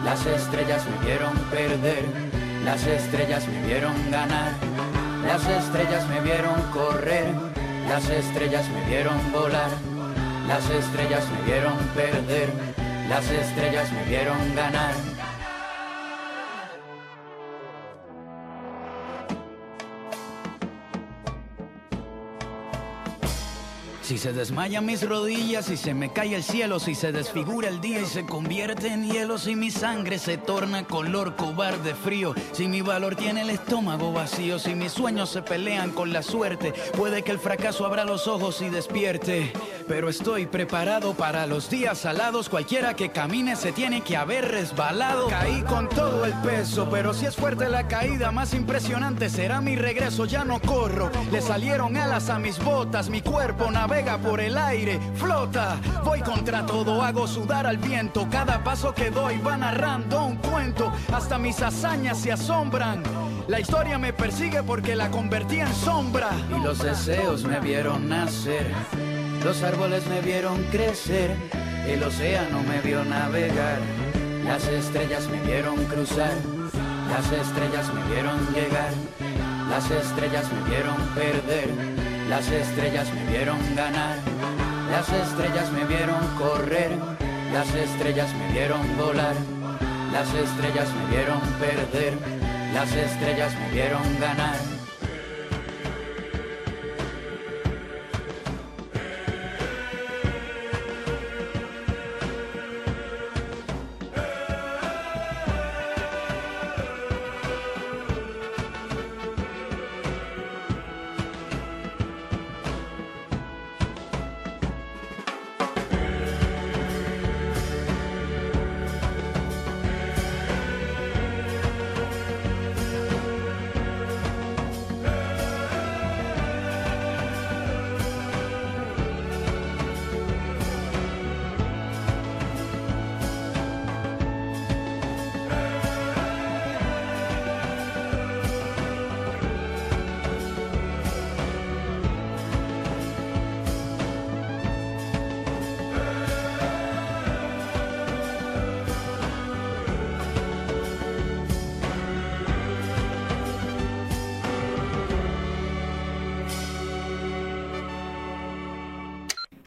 [0.05, 2.05] las estrellas me vieron perder,
[2.63, 4.53] las estrellas me vieron ganar,
[5.25, 7.27] las estrellas me vieron correr,
[7.89, 9.71] las estrellas me vieron volar,
[10.47, 12.49] las estrellas me vieron perder,
[13.09, 15.12] las estrellas me vieron ganar.
[24.03, 27.79] Si se desmayan mis rodillas, si se me cae el cielo, si se desfigura el
[27.79, 32.67] día y se convierte en hielo, si mi sangre se torna color cobarde frío, si
[32.67, 37.23] mi valor tiene el estómago vacío, si mis sueños se pelean con la suerte, puede
[37.23, 39.53] que el fracaso abra los ojos y despierte.
[39.87, 45.29] Pero estoy preparado para los días salados, cualquiera que camine se tiene que haber resbalado.
[45.29, 49.77] Caí con todo el peso, pero si es fuerte la caída, más impresionante será mi
[49.77, 51.09] regreso, ya no corro.
[51.31, 53.92] Le salieron alas a mis botas, mi cuerpo navega
[54.23, 55.77] por el aire, flota.
[56.03, 58.27] Voy contra todo, hago sudar al viento.
[58.29, 60.91] Cada paso que doy va narrando un cuento.
[61.13, 63.03] Hasta mis hazañas se asombran.
[63.47, 66.29] La historia me persigue porque la convertí en sombra.
[66.49, 68.65] Y los deseos me vieron nacer.
[69.43, 71.35] Los árboles me vieron crecer.
[71.87, 73.79] El océano me vio navegar.
[74.43, 76.33] Las estrellas me vieron cruzar.
[77.09, 78.91] Las estrellas me vieron llegar.
[79.69, 82.02] Las estrellas me vieron perder.
[82.29, 84.17] Las estrellas me vieron ganar,
[84.89, 86.91] las estrellas me vieron correr,
[87.51, 89.35] las estrellas me vieron volar,
[90.11, 92.17] las estrellas me vieron perder,
[92.73, 94.72] las estrellas me vieron ganar.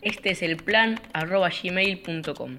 [0.07, 2.59] Este es el plan arroba gmail.com.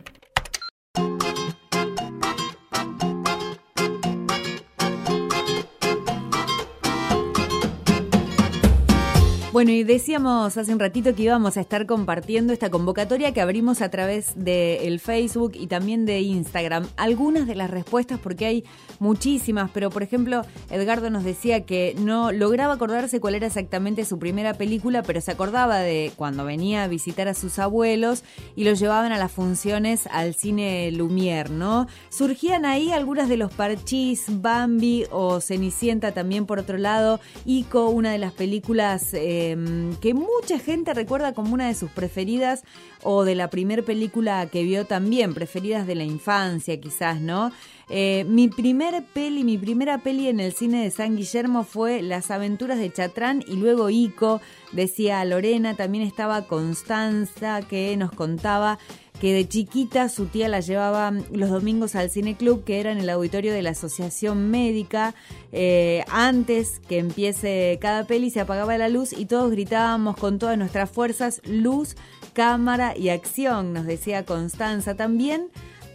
[9.57, 13.81] Bueno, y decíamos hace un ratito que íbamos a estar compartiendo esta convocatoria que abrimos
[13.81, 16.85] a través del Facebook y también de Instagram.
[16.95, 18.63] Algunas de las respuestas, porque hay
[18.99, 24.19] muchísimas, pero por ejemplo, Edgardo nos decía que no lograba acordarse cuál era exactamente su
[24.19, 28.23] primera película, pero se acordaba de cuando venía a visitar a sus abuelos
[28.55, 31.87] y los llevaban a las funciones al cine Lumière, ¿no?
[32.09, 38.11] Surgían ahí algunas de los parchís, Bambi o Cenicienta también por otro lado, Ico, una
[38.11, 39.15] de las películas...
[39.15, 42.63] Eh, Em, que mucha gente recuerda como una de sus preferidas
[43.03, 47.51] o de la primer película que vio también, preferidas de la infancia quizás, ¿no?
[47.89, 52.31] Eh, mi primer peli, mi primera peli en el cine de San Guillermo fue Las
[52.31, 54.41] aventuras de Chatrán y luego Ico,
[54.73, 58.77] decía Lorena, también estaba Constanza que nos contaba
[59.19, 62.99] que de chiquita su tía la llevaba los domingos al cine club, que era en
[62.99, 65.15] el auditorio de la Asociación Médica.
[65.51, 70.57] Eh, antes que empiece cada peli se apagaba la luz y todos gritábamos con todas
[70.57, 71.95] nuestras fuerzas, luz,
[72.33, 74.95] cámara y acción, nos decía Constanza.
[74.95, 75.49] También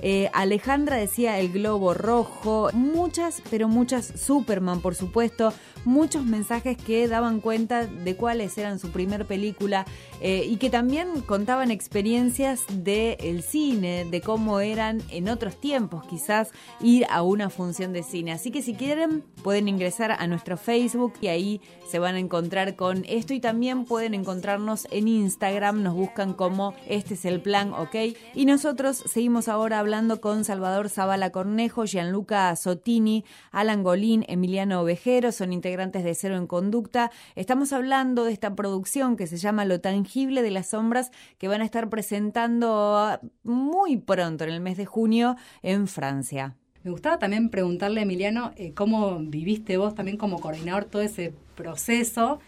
[0.04, 2.70] Eh, Alejandra decía El Globo Rojo.
[2.72, 5.52] Muchas, pero muchas Superman, por supuesto.
[5.84, 9.84] Muchos mensajes que daban cuenta de cuáles eran su primer película
[10.20, 16.52] eh, y que también contaban experiencias del cine, de cómo eran en otros tiempos, quizás
[16.80, 18.30] ir a una función de cine.
[18.30, 22.76] Así que si quieren, pueden ingresar a nuestro Facebook y ahí se van a encontrar
[22.76, 27.72] con esto y también pueden encontrarnos en Instagram, nos buscan como este es el plan,
[27.72, 27.96] ok.
[28.34, 35.32] Y nosotros seguimos ahora hablando con Salvador Zavala Cornejo, Gianluca Sotini, Alan Golín, Emiliano Ovejero,
[35.32, 37.10] son integrantes de Cero en Conducta.
[37.34, 41.62] Estamos hablando de esta producción que se llama Lo Tangible de las Sombras que van
[41.62, 46.56] a estar presentando muy pronto, en el mes de junio, en Francia.
[46.84, 51.32] Me gustaba también preguntarle a Emiliano eh, cómo viviste vos también como coordinador todo ese
[51.54, 52.38] proceso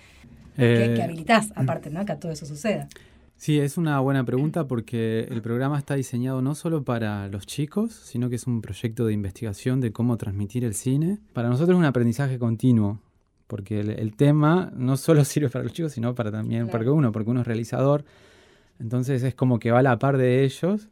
[0.55, 2.05] que, eh, habilitás, aparte, ¿no?
[2.05, 2.89] Que a todo eso suceda.
[3.37, 7.93] Sí, es una buena pregunta porque el programa está diseñado no solo para los chicos,
[7.93, 11.19] sino que es un proyecto de investigación de cómo transmitir el cine.
[11.33, 13.01] Para nosotros es un aprendizaje continuo,
[13.46, 17.30] porque el, tema no solo sirve para los chicos, sino para también para uno, porque
[17.30, 18.04] uno es realizador.
[18.78, 20.88] Entonces es como que va a la par de ellos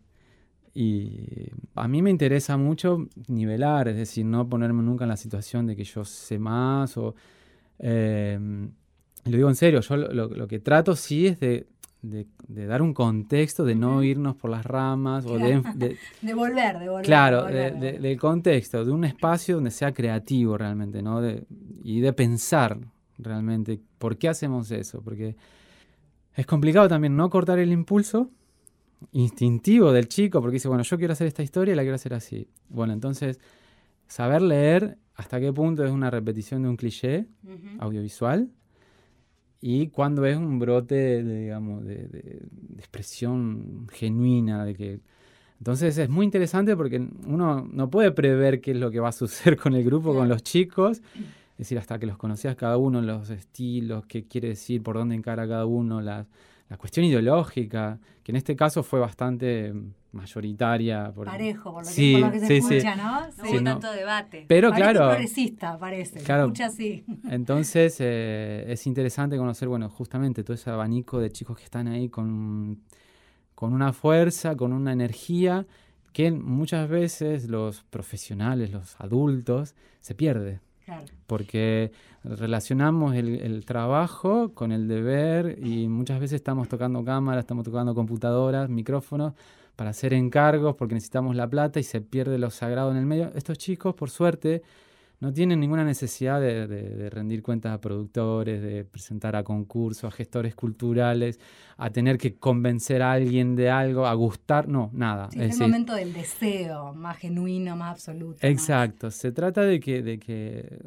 [0.74, 5.66] y a mí me interesa mucho nivelar, es decir, no ponerme nunca en la situación
[5.66, 7.14] de que yo sé más o...
[7.78, 8.38] Eh,
[9.24, 11.66] lo digo en serio, yo lo, que trato sí es de,
[12.02, 15.62] dar un contexto, de no irnos por las ramas o de,
[16.22, 17.04] de, volver, de volver.
[17.04, 21.20] Claro, del contexto, de un espacio donde sea creativo realmente, ¿no?
[21.84, 22.78] y de pensar
[23.18, 25.36] realmente por qué hacemos eso, porque
[26.34, 28.30] es complicado también no cortar el impulso
[29.12, 32.14] instintivo del chico, porque dice, bueno, yo quiero hacer esta historia y la quiero hacer
[32.14, 32.48] así.
[32.68, 33.38] Bueno, entonces,
[34.06, 37.26] saber leer hasta qué punto es una repetición de un cliché
[37.78, 38.48] audiovisual
[39.62, 42.42] y cuando es un brote, de, digamos, de,
[42.76, 45.00] expresión genuina, de que...
[45.58, 49.12] Entonces es muy interesante porque uno no puede prever qué es lo que va a
[49.12, 51.00] suceder con el grupo, con los chicos,
[51.52, 55.14] es decir, hasta que los conocías cada uno, los estilos, qué quiere decir, por dónde
[55.14, 56.26] encara cada uno, las
[56.72, 59.74] la cuestión ideológica, que en este caso fue bastante
[60.12, 61.12] mayoritaria.
[61.14, 61.26] Por...
[61.26, 63.20] Parejo, por lo, que, se escucha, ¿no?
[63.42, 64.44] No hubo tanto debate.
[64.46, 65.08] Pero claro.
[65.08, 66.20] progresista, parece.
[66.20, 67.04] Claro, escucha así.
[67.28, 72.08] Entonces eh, es interesante conocer, bueno, justamente todo ese abanico de chicos que están ahí
[72.08, 72.82] con,
[73.54, 75.66] con una fuerza, con una energía
[76.12, 80.60] que muchas veces los profesionales, los adultos, se pierde.
[81.26, 87.94] Porque relacionamos el, trabajo con el deber y muchas veces estamos tocando cámaras, estamos tocando
[87.94, 89.32] computadoras, micrófonos
[89.82, 93.32] para hacer encargos porque necesitamos la plata y se pierde lo sagrado en el medio.
[93.34, 94.62] Estos chicos, por suerte,
[95.18, 100.54] no tienen ninguna necesidad de, rendir cuentas a productores, de presentar a concursos, a gestores
[100.54, 101.40] culturales,
[101.78, 105.28] a tener que convencer a alguien de algo, a gustar, no, nada.
[105.32, 108.38] es, el momento del deseo más genuino, más absoluto.
[108.46, 110.78] Exacto, se trata de que, de que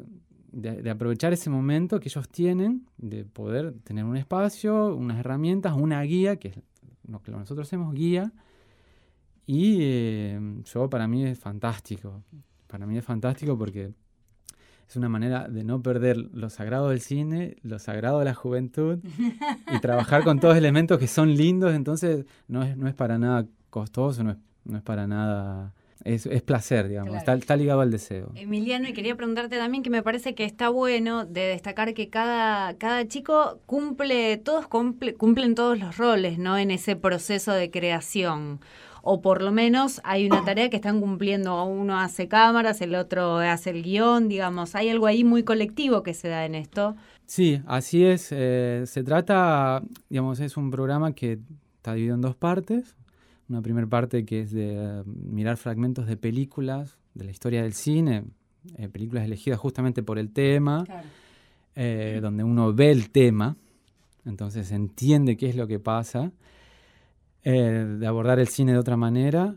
[0.52, 6.00] de, aprovechar ese momento que ellos tienen, de poder tener un espacio, unas herramientas, una
[6.00, 6.58] guía, que es
[7.06, 8.32] lo que nosotros hacemos, guía,
[9.46, 12.24] y eh, yo para mí es fantástico,
[12.66, 13.92] para mí es fantástico porque
[14.88, 18.98] es una manera de no perder lo sagrado del cine, lo sagrado de la juventud
[19.72, 23.46] y trabajar con todos elementos que son lindos, entonces no es, no es para nada
[23.70, 25.74] costoso, no es, no es para nada...
[26.04, 28.30] Es, es placer, digamos, está, está, ligado al deseo.
[28.36, 32.74] Emiliano, y quería preguntarte también que me parece que está bueno de destacar que cada,
[32.74, 36.58] cada chico cumple, todos cumple, cumplen todos los roles, ¿no?
[36.58, 38.60] En ese proceso de creación
[39.08, 41.64] o por lo menos hay una tarea que están cumpliendo.
[41.64, 44.74] Uno hace cámaras, el otro hace el guion, digamos.
[44.74, 46.96] Hay algo ahí muy colectivo que se da en esto.
[47.24, 48.32] Sí, así es.
[48.32, 51.38] Eh, se trata, digamos, es un programa que
[51.76, 52.96] está dividido en dos partes.
[53.48, 57.74] Una primera parte que es de eh, mirar fragmentos de películas, de la historia del
[57.74, 58.24] cine,
[58.76, 60.84] eh, películas elegidas justamente por el tema,
[61.76, 63.56] donde uno ve el tema,
[64.24, 66.32] entonces entiende qué es lo que pasa.
[67.48, 69.54] Eh, de abordar el cine de otra manera.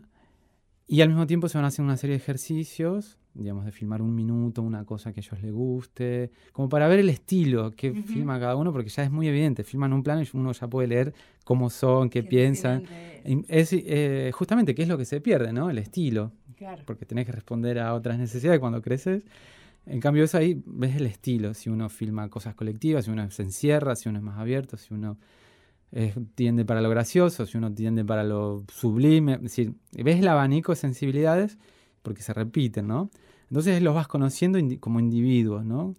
[0.86, 4.00] Y al mismo tiempo se van a hacer una serie de ejercicios, digamos, de filmar
[4.00, 7.92] un minuto, una cosa que a ellos les guste, como para ver el estilo que
[7.92, 10.86] filma cada uno, porque ya es muy evidente, filman un plano y uno ya puede
[10.86, 12.84] leer cómo son, qué, piensan.
[13.48, 15.68] Es eh, justamente qué es lo que se pierde, ¿no?
[15.68, 16.30] El estilo.
[16.84, 19.24] Porque tenés que responder a otras necesidades cuando creces.
[19.84, 23.42] En cambio, eso ahí ves el estilo, si uno filma cosas colectivas, si uno se
[23.42, 25.18] encierra, si uno es más abierto, si uno
[26.34, 29.34] tiende para lo gracioso, si uno tiende para lo sublime.
[29.34, 31.58] Es decir, ves el abanico de sensibilidades
[32.02, 33.10] porque se repiten, ¿no?
[33.48, 35.96] Entonces los vas conociendo como individuos, ¿no?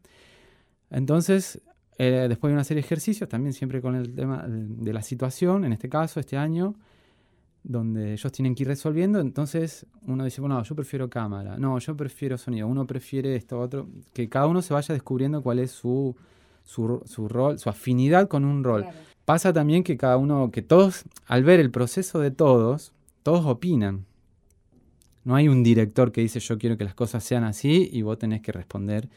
[0.90, 1.62] Entonces,
[1.98, 5.66] eh, después de una serie de ejercicios, también siempre con el tema de, la situación,
[5.66, 6.76] en este caso, este año,
[7.64, 9.20] donde ellos tienen que ir resolviendo.
[9.20, 13.88] Entonces uno dice, bueno, yo prefiero cámara, no, yo prefiero sonido, uno prefiere esto, otro.
[14.14, 16.16] Que cada uno se vaya descubriendo cuál es su,
[16.64, 18.86] su, rol, su afinidad con un rol.
[19.26, 22.94] Pasa también que cada uno, que todos, al ver el proceso de todos,
[23.24, 24.06] todos opinan.
[25.24, 28.18] No hay un director que dice yo quiero que las cosas sean así y vos
[28.18, 29.08] tenés que responder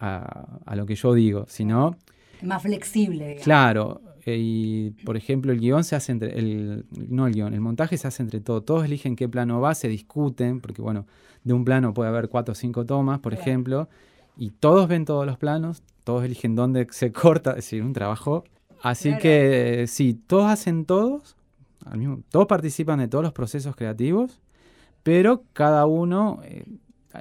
[0.00, 1.96] a, a lo que yo digo, sino...
[2.40, 3.36] Más flexible.
[3.42, 7.60] Claro, eh, y por ejemplo el guion se hace entre, el, no el guion, el
[7.60, 11.06] montaje se hace entre todos, todos eligen qué plano va, se discuten, porque bueno,
[11.44, 13.88] de un plano puede haber cuatro o cinco tomas, por ejemplo,
[14.36, 18.44] y todos ven todos los planos, todos eligen dónde se corta, es decir, un trabajo.
[18.82, 21.36] Así que sí, todos hacen todos,
[21.84, 24.40] al mismo, todos participan de todos los procesos creativos,
[25.02, 26.64] pero cada uno eh,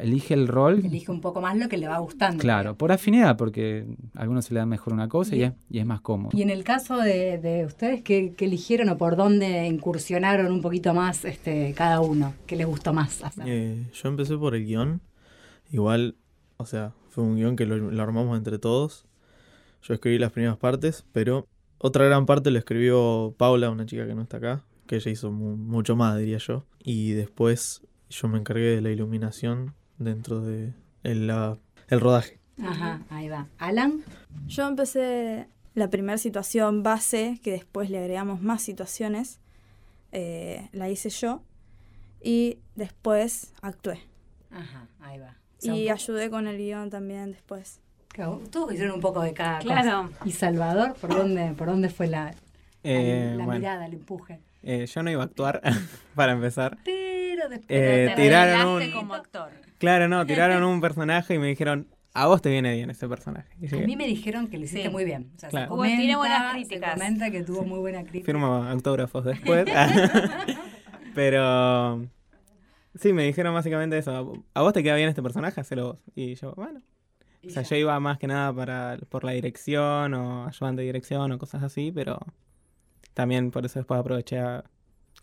[0.02, 0.86] elige el rol.
[0.86, 2.42] Elige un poco más lo que le va gustando.
[2.42, 3.86] Claro, por afinidad, porque
[4.16, 6.38] a algunos se le da mejor una cosa y, es, más cómodo.
[6.38, 11.26] Y en el caso de, ustedes, ¿qué, eligieron o por dónde incursionaron un poquito más
[11.26, 12.34] este, cada uno?
[12.46, 13.46] ¿Qué les gustó más hacer?
[13.48, 15.02] Eh, yo empecé por el guion.
[15.72, 16.16] Igual,
[16.58, 19.07] o sea, fue un guion que lo, armamos entre todos.
[19.82, 21.48] Yo escribí las primeras partes, pero
[21.78, 25.32] otra gran parte lo escribió Paula, una chica que no está acá, que ella hizo
[25.32, 26.66] mucho más, diría yo.
[26.84, 30.74] Y después yo me encargué de la iluminación dentro de
[31.04, 31.30] el,
[32.00, 32.40] rodaje.
[32.62, 33.48] Ajá, ahí va.
[33.58, 34.04] Alan.
[34.48, 39.40] Yo empecé la primera situación base, que después le agregamos más situaciones,
[40.12, 41.44] eh, la hice yo
[42.22, 44.02] y después actué.
[44.50, 45.38] Ajá, ahí va.
[45.62, 47.80] y ayudé con el guion también después.
[48.18, 50.10] Claro, todos hicieron un poco de cada claro.
[50.26, 52.34] ¿Y Salvador, por dónde, por dónde fue la,
[52.84, 54.40] eh, la, mirada, el empuje?
[54.64, 55.62] Eh, yo no iba a actuar,
[56.16, 56.80] para empezar.
[56.84, 58.92] Pero después te tiraron un...
[58.92, 59.52] como actor.
[59.78, 63.54] Claro, no, tiraron un personaje y me dijeron, a vos te viene bien ese personaje.
[63.72, 65.32] a mí me dijeron que lo hiciste muy bien.
[65.36, 66.94] O sea, se comenta, tiene buenas críticas.
[66.94, 68.26] Se comenta que tuvo muy buena crítica.
[68.26, 69.68] Firmo autógrafos después.
[71.14, 72.04] Pero
[72.96, 74.44] sí, me dijeron básicamente eso.
[74.56, 75.98] A vos te queda bien este personaje, hacelo vos.
[76.16, 76.82] Y yo, bueno.
[77.46, 81.32] O sea, yo iba más que nada para, por la dirección o ayudante de dirección
[81.32, 82.20] o cosas así, pero
[83.14, 84.64] también por eso después aproveché a,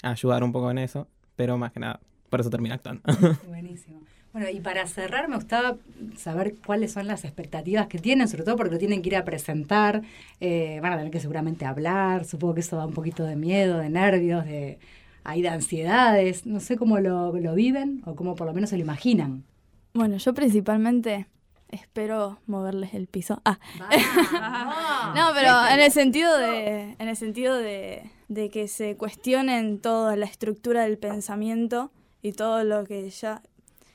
[0.03, 1.09] a ayudar un poco en eso.
[1.37, 2.01] Pero más que nada,
[2.31, 3.03] por eso terminé actuando.
[3.49, 4.01] Buenísimo.
[4.33, 5.77] Bueno, y para cerrar me gustaba
[6.17, 9.25] saber cuáles son las expectativas que tienen, sobre todo porque lo tienen que ir a
[9.25, 10.03] presentar,
[10.41, 13.79] eh, van a tener que seguramente hablar, supongo que eso da un poquito de miedo,
[13.79, 14.81] de nervios, de,
[15.23, 18.77] hay de ansiedades, no sé cómo lo, lo viven o cómo por lo menos se
[18.77, 19.45] lo imaginan.
[19.93, 21.29] Bueno, yo principalmente
[21.75, 23.41] espero moverles el piso.
[23.45, 23.59] Ah.
[25.15, 30.17] no, pero en el sentido de, en el sentido de, de que se cuestionen toda
[30.17, 31.91] la estructura del pensamiento
[32.23, 33.43] y todo lo que ya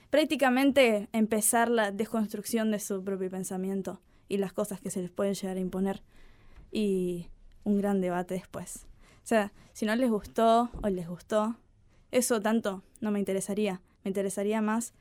[0.09, 5.33] prácticamente empezar la desconstrucción de su propio pensamiento y las cosas que se les pueden
[5.33, 6.03] llegar a imponer
[6.71, 7.27] y
[7.63, 8.87] un gran debate después.
[9.23, 11.55] O sea, si no les gustó o les gustó,
[12.11, 13.81] eso tanto no me interesaría.
[14.03, 14.93] Me interesaría más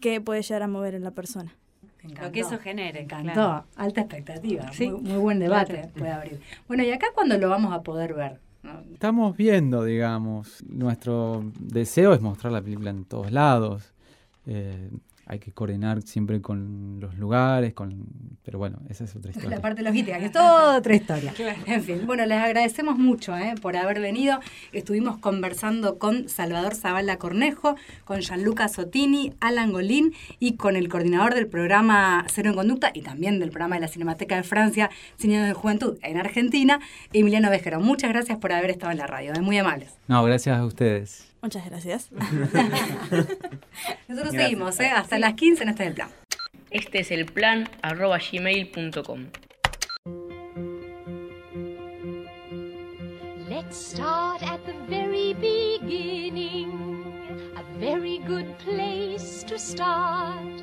[0.00, 1.56] qué puede llegar a mover en la persona.
[2.02, 3.02] Lo que eso genere.
[3.02, 3.64] encantó.
[3.76, 4.70] Alta expectativa.
[4.78, 6.40] Muy, buen debate puede abrir.
[6.66, 8.40] Bueno, ¿y acá cuándo lo vamos a poder ver?
[8.92, 10.62] Estamos viendo, digamos.
[10.68, 13.94] Nuestro deseo es mostrar la película en todos lados.
[14.46, 14.90] Eh,
[15.30, 18.04] hay que coordinar siempre con los lugares, con
[18.42, 19.50] pero bueno, esa es otra historia.
[19.50, 21.32] La parte logística, que es toda otra historia.
[21.66, 24.40] En fin, bueno, les agradecemos mucho eh, por haber venido.
[24.72, 31.34] Estuvimos conversando con Salvador Zavala Cornejo, con Gianluca Sotini, Alan Golín y con el coordinador
[31.34, 35.46] del programa Cero en Conducta y también del programa de la Cinemateca de Francia, Cine
[35.46, 36.80] de Juventud en Argentina,
[37.12, 37.78] Emiliano Vejero.
[37.78, 39.96] Muchas gracias por haber estado en la radio, eh, muy amables.
[40.08, 41.29] No, gracias a ustedes.
[41.42, 42.10] Muchas gracias.
[44.08, 44.90] Nosotros seguimos, ¿eh?
[44.90, 46.10] hasta las 15 en este es el plan.
[46.70, 49.26] Este es el plan arroba gmail.com.
[53.48, 57.04] Let's start at the very beginning.
[57.56, 60.62] A very good place to start.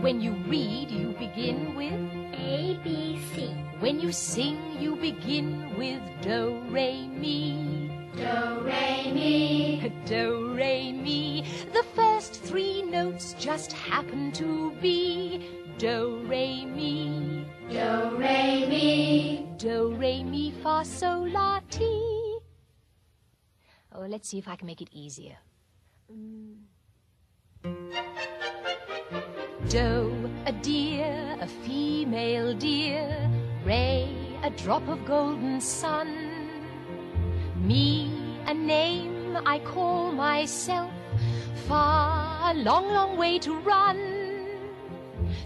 [0.00, 1.98] When you read, you begin with
[2.34, 3.54] A, B, C.
[3.80, 7.95] When you sing, you begin with Do, Re, Mi.
[8.16, 9.92] Do, re, mi.
[10.06, 11.44] Do, re, mi.
[11.72, 17.44] The first three notes just happen to be Do, re, mi.
[17.68, 19.46] Do, re, mi.
[19.58, 22.38] Do, re, mi, fa, sol, la, ti.
[23.94, 25.36] Oh, let's see if I can make it easier.
[26.10, 26.56] Mm.
[29.68, 33.30] Do, a deer, a female deer.
[33.64, 34.08] Ray,
[34.42, 36.25] a drop of golden sun.
[37.66, 38.08] Me,
[38.46, 40.88] a name I call myself,
[41.66, 44.46] far, a long, long way to run.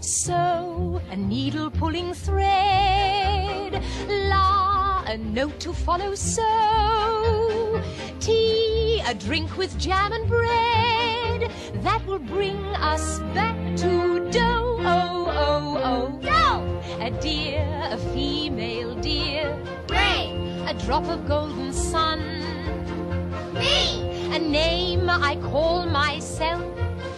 [0.01, 6.13] So, a needle pulling thread, la, a note to follow.
[6.13, 7.81] So,
[8.19, 11.51] tea, a drink with jam and bread
[11.81, 14.77] that will bring us back to dough.
[14.81, 16.19] Oh, oh, oh.
[16.21, 16.83] Dough!
[16.99, 19.57] A deer, a female deer.
[20.71, 22.21] A drop of golden sun.
[23.53, 24.31] Me!
[24.33, 26.63] A name I call myself.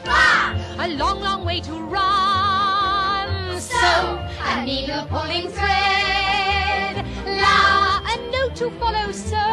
[0.03, 0.57] Ba!
[0.79, 3.61] A long, long way to run.
[3.61, 7.05] So, a needle pulling thread.
[7.27, 8.01] La!
[8.11, 9.11] A note to follow.
[9.11, 9.45] So,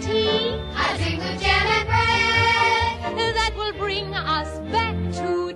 [0.00, 0.56] tea.
[0.72, 3.34] A drink with jam and bread.
[3.34, 5.47] That will bring us back to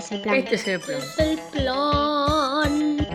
[0.00, 0.36] Este es el plan.
[0.36, 1.00] Este es el plan.
[1.18, 3.09] el plan.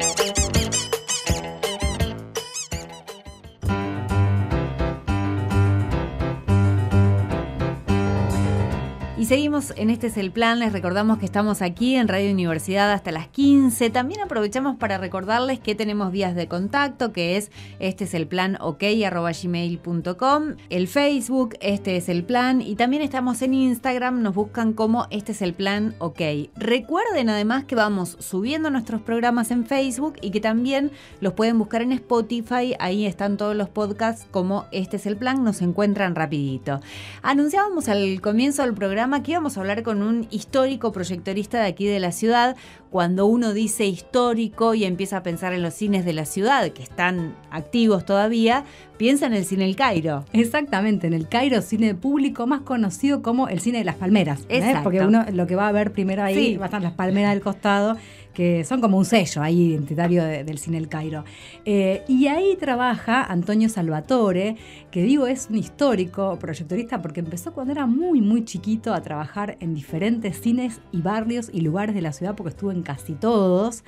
[9.18, 12.91] Y seguimos en Este es el plan, les recordamos que estamos aquí en Radio Universidad
[12.91, 13.89] hasta las 15.
[13.89, 17.49] También aprovechamos para recordarles que tenemos vías de contacto, que es
[17.80, 23.41] este es el plan ok gmail.com, el Facebook, este es el plan, y también estamos
[23.41, 26.20] en Instagram, nos buscan como este es el plan ok.
[26.57, 30.91] Recuerden además que vamos subiendo nuestros programas en Facebook y que también
[31.22, 35.41] los pueden buscar en Spotify, ahí están todos los podcasts como este es el plan,
[35.45, 36.82] nos encuentran rapidito.
[37.22, 41.86] Anunciábamos al comienzo del programa que íbamos a hablar con un histórico proyectorista de aquí
[41.86, 42.56] de la ciudad.
[42.89, 46.82] Cuando uno dice histórico y empieza a pensar en los cines de la ciudad, que
[46.84, 48.64] están activos todavía,
[48.97, 50.26] piensa en el cine El Cairo.
[50.34, 54.41] Exactamente, en el Cairo cine público más conocido como el cine de las palmeras.
[54.49, 54.58] ¿eh?
[54.58, 54.84] Exacto.
[54.84, 56.58] Porque uno lo que va a ver primero ahí Sí.
[56.58, 57.97] va a estar las palmeras del costado,
[58.36, 61.23] que son como un sello ahí identitario de- del cine El Cairo.
[61.65, 64.57] Eh, y ahí trabaja Antonio Salvatore,
[64.91, 69.57] que digo es un histórico proyectorista porque empezó cuando era muy, muy chiquito a trabajar
[69.59, 73.83] en diferentes cines y barrios y lugares de la ciudad porque estuvo en casi todos.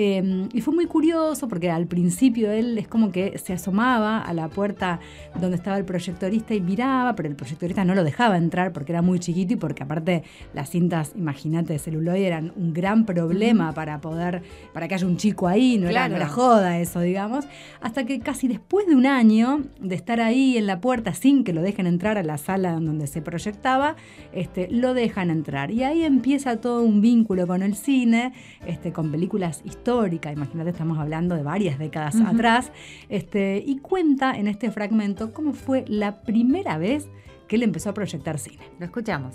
[0.00, 4.32] Eh, y fue muy curioso porque al principio él es como que se asomaba a
[4.32, 5.00] la puerta
[5.40, 9.02] donde estaba el proyectorista y miraba, pero el proyectorista no lo dejaba entrar porque era
[9.02, 10.22] muy chiquito y porque aparte
[10.54, 15.16] las cintas, imagínate, de celuloide eran un gran problema para poder, para que haya un
[15.16, 16.10] chico ahí, no, era, Claro.
[16.10, 17.46] no era joda eso, digamos.
[17.80, 21.52] Hasta que casi después de un año de estar ahí en la puerta sin que
[21.52, 23.96] lo dejen entrar a la sala donde se proyectaba,
[24.32, 25.72] este, lo dejan entrar.
[25.72, 28.32] Y ahí empieza todo un vínculo con el cine,
[28.64, 29.87] este, con películas históricas,
[30.32, 32.72] imagínate, estamos hablando de varias décadas atrás,
[33.08, 37.08] este, y cuenta en este fragmento cómo fue la primera vez
[37.46, 38.64] que él empezó a proyectar cine.
[38.78, 39.34] Lo escuchamos.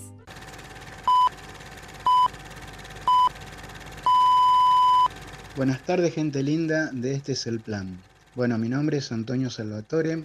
[5.55, 7.97] Buenas tardes, gente linda de Este es el Plan.
[8.35, 10.23] Bueno, mi nombre es Antonio Salvatore,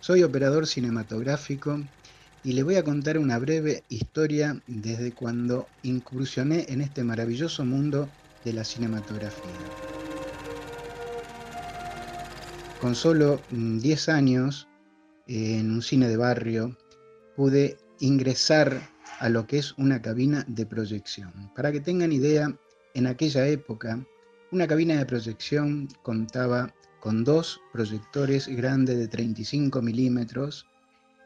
[0.00, 1.80] soy operador cinematográfico
[2.44, 8.08] y le voy a contar una breve historia desde cuando incursioné en este maravilloso mundo
[8.44, 9.58] de la cinematografía.
[12.80, 14.68] Con solo mm, 10 años,
[15.26, 16.76] eh, en un cine de barrio,
[17.36, 18.80] pude ingresar
[19.18, 21.52] a lo que es una cabina de proyección.
[21.54, 22.56] Para que tengan idea,
[22.94, 24.04] en aquella época,
[24.50, 30.66] una cabina de proyección contaba con dos proyectores grandes de 35 milímetros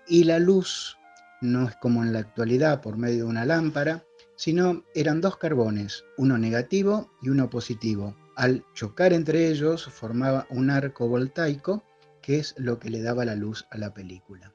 [0.07, 0.97] y la luz
[1.41, 4.05] no es como en la actualidad por medio de una lámpara,
[4.37, 8.17] sino eran dos carbones, uno negativo y uno positivo.
[8.37, 11.85] Al chocar entre ellos formaba un arco voltaico
[12.21, 14.53] que es lo que le daba la luz a la película.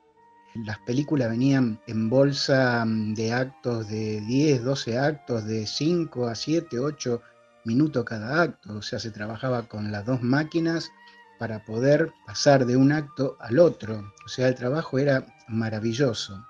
[0.66, 6.36] Las películas venían en bolsa mm, de actos de 10, 12 actos, de 5 a
[6.36, 7.22] 7, 8
[7.66, 10.90] minutos cada acto, o sea, se trabajaba con las dos máquinas
[11.38, 16.46] para poder pasar de un acto al otro, o sea, el trabajo era maravilloso.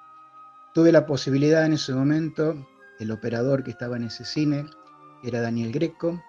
[0.74, 2.56] Tuve la posibilidad en ese momento,
[3.00, 4.66] el operador que estaba en ese cine
[5.24, 6.22] era Daniel Greco,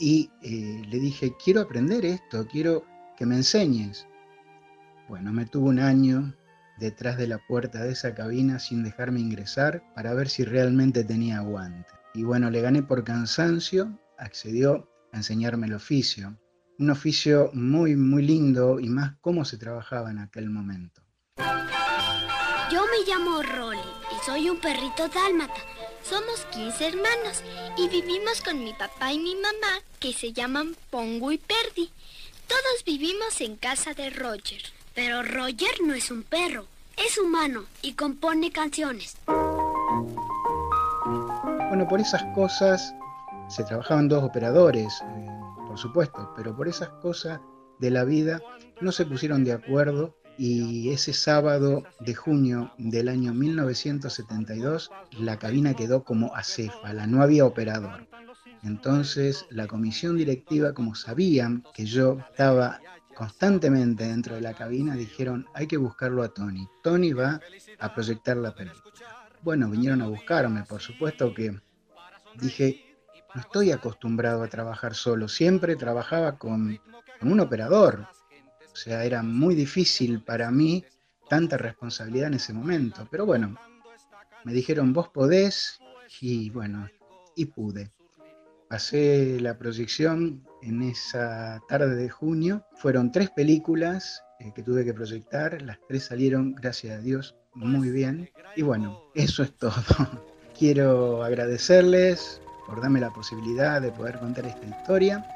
[0.00, 2.84] y eh, le dije, quiero aprender esto, quiero
[3.18, 4.08] que me enseñes.
[5.08, 6.34] Bueno, me tuvo un año
[6.78, 11.36] detrás de la puerta de esa cabina sin dejarme ingresar para ver si realmente tenía
[11.36, 11.90] aguante.
[12.14, 16.38] Y bueno, le gané por cansancio, accedió a enseñarme el oficio.
[16.78, 21.02] Un oficio muy, muy lindo y más cómo se trabajaba en aquel momento.
[22.72, 25.60] Yo me llamo Rolly y soy un perrito dálmata.
[26.02, 27.42] Somos 15 hermanos
[27.76, 31.90] y vivimos con mi papá y mi mamá que se llaman Pongo y Perdi.
[32.48, 34.62] Todos vivimos en casa de Roger.
[34.94, 39.16] Pero Roger no es un perro, es humano y compone canciones.
[41.68, 42.92] Bueno, por esas cosas
[43.48, 45.26] se trabajaban dos operadores, eh,
[45.66, 47.40] por supuesto, pero por esas cosas
[47.78, 48.42] de la vida
[48.80, 55.74] no se pusieron de acuerdo y ese sábado de junio del año 1972 la cabina
[55.74, 58.08] quedó como acéfala, no había operador.
[58.62, 62.80] Entonces la comisión directiva, como sabían que yo estaba
[63.14, 66.66] constantemente dentro de la cabina, dijeron, hay que buscarlo a Tony.
[66.82, 67.38] Tony va
[67.78, 68.94] a proyectar la película.
[69.42, 71.60] Bueno, vinieron a buscarme, por supuesto que
[72.40, 72.96] dije,
[73.34, 76.80] no estoy acostumbrado a trabajar solo, siempre trabajaba con,
[77.18, 78.08] con un operador.
[78.72, 80.84] O sea, era muy difícil para mí
[81.28, 83.06] tanta responsabilidad en ese momento.
[83.10, 83.56] Pero bueno,
[84.44, 85.78] me dijeron, vos podés,
[86.20, 86.88] y bueno,
[87.36, 87.90] y pude.
[88.68, 92.64] Pasé la proyección en esa tarde de junio.
[92.76, 95.60] Fueron tres películas eh, que tuve que proyectar.
[95.62, 98.30] Las tres salieron, gracias a Dios, muy bien.
[98.56, 99.72] Y bueno, eso es todo.
[100.58, 105.26] Quiero agradecerles por darme la posibilidad de poder contar esta historia.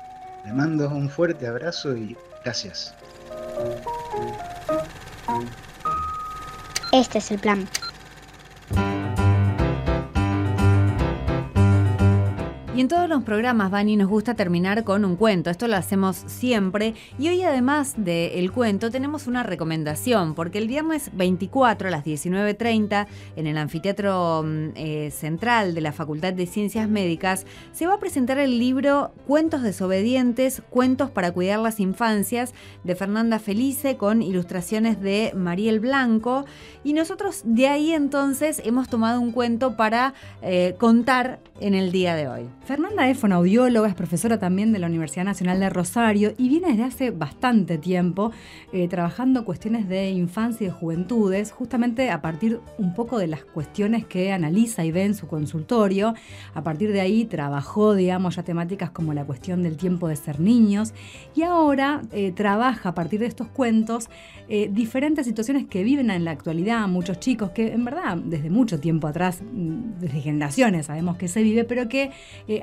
[0.45, 2.95] Les mando un fuerte abrazo y gracias.
[6.92, 7.68] Este es el plan.
[12.77, 15.49] Y en todos los programas, Vani, nos gusta terminar con un cuento.
[15.49, 16.95] Esto lo hacemos siempre.
[17.20, 23.07] Y hoy, además del cuento, tenemos una recomendación, porque el viernes 24 a las 19.30,
[23.37, 28.01] en el anfiteatro mm, eh, central de la Facultad de Ciencias Médicas, se va a
[28.01, 35.01] presentar el libro Cuentos desobedientes, Cuentos para cuidar las infancias, de Fernanda Felice, con ilustraciones
[35.01, 36.45] de Mariel Blanco.
[36.83, 40.12] Y nosotros de ahí entonces hemos tomado un cuento para
[40.43, 42.49] eh, contar en el día de hoy.
[42.64, 46.84] Fernanda es fonoaudióloga, es profesora también de la Universidad Nacional de Rosario y viene desde
[46.84, 48.32] hace bastante tiempo
[48.72, 53.44] eh, trabajando cuestiones de infancia y de juventudes, justamente a partir un poco de las
[53.44, 56.14] cuestiones que analiza y ve en su consultorio.
[56.54, 60.40] A partir de ahí trabajó, digamos, ya temáticas como la cuestión del tiempo de ser
[60.40, 60.94] niños
[61.36, 64.08] y ahora eh, trabaja a partir de estos cuentos
[64.48, 68.80] eh, diferentes situaciones que viven en la actualidad muchos chicos que en verdad desde mucho
[68.80, 72.10] tiempo atrás, mm, desde generaciones sabemos que se vive, pero que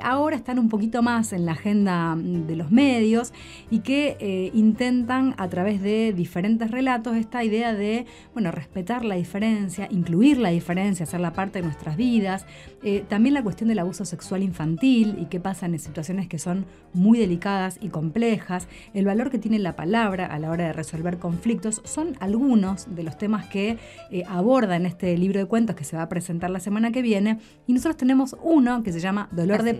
[0.00, 3.32] ahora están un poquito más en la agenda mm, de los medios
[3.70, 9.16] y que eh, intentan a través de diferentes relatos esta idea de, bueno, respetar la
[9.16, 12.46] diferencia, incluir la diferencia, hacerla parte de nuestras vidas.
[12.82, 16.66] Eh, también la cuestión del abuso sexual infantil y qué pasa en situaciones que son
[16.92, 21.18] muy delicadas y complejas, el valor que tiene la palabra a la hora de resolver
[21.18, 23.78] conflictos, son algunos de los temas que
[24.10, 27.02] eh, aborda en este libro de cuentos que se va a presentar la semana que
[27.02, 27.38] viene.
[27.66, 29.74] Y nosotros tenemos uno que se llama Dolor de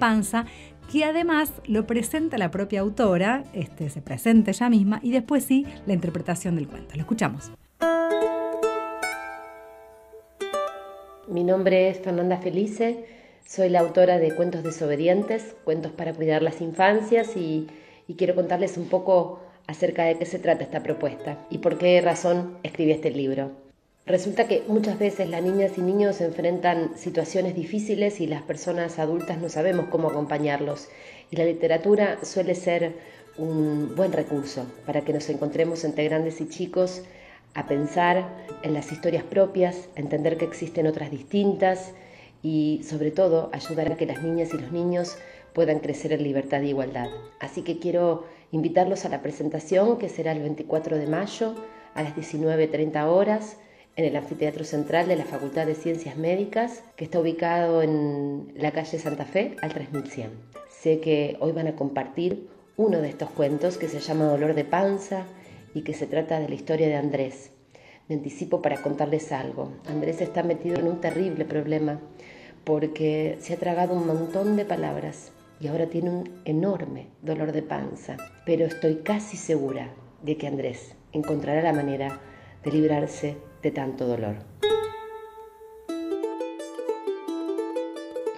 [0.90, 5.64] que además lo presenta la propia autora, este, se presenta ella misma, y después sí
[5.86, 6.94] la interpretación del cuento.
[6.96, 7.52] Lo escuchamos.
[11.28, 13.06] Mi nombre es Fernanda Felice,
[13.46, 17.68] soy la autora de Cuentos desobedientes, cuentos para cuidar las infancias y,
[18.08, 22.00] y quiero contarles un poco acerca de qué se trata esta propuesta y por qué
[22.00, 23.61] razón escribí este libro.
[24.04, 29.38] Resulta que muchas veces las niñas y niños enfrentan situaciones difíciles y las personas adultas
[29.38, 30.88] no sabemos cómo acompañarlos.
[31.30, 32.94] Y la literatura suele ser
[33.38, 37.02] un buen recurso para que nos encontremos entre grandes y chicos
[37.54, 38.28] a pensar
[38.64, 41.92] en las historias propias, a entender que existen otras distintas
[42.42, 45.16] y sobre todo ayudar a que las niñas y los niños
[45.52, 47.08] puedan crecer en libertad e igualdad.
[47.38, 51.54] Así que quiero invitarlos a la presentación que será el 24 de mayo
[51.94, 53.58] a las 19.30 horas
[53.96, 58.72] en el anfiteatro central de la Facultad de Ciencias Médicas, que está ubicado en la
[58.72, 60.30] calle Santa Fe al 3100.
[60.70, 64.64] Sé que hoy van a compartir uno de estos cuentos que se llama Dolor de
[64.64, 65.26] Panza
[65.74, 67.50] y que se trata de la historia de Andrés.
[68.08, 69.72] Me anticipo para contarles algo.
[69.86, 72.00] Andrés está metido en un terrible problema
[72.64, 77.62] porque se ha tragado un montón de palabras y ahora tiene un enorme dolor de
[77.62, 78.16] panza.
[78.44, 82.20] Pero estoy casi segura de que Andrés encontrará la manera
[82.64, 84.36] de librarse de tanto dolor.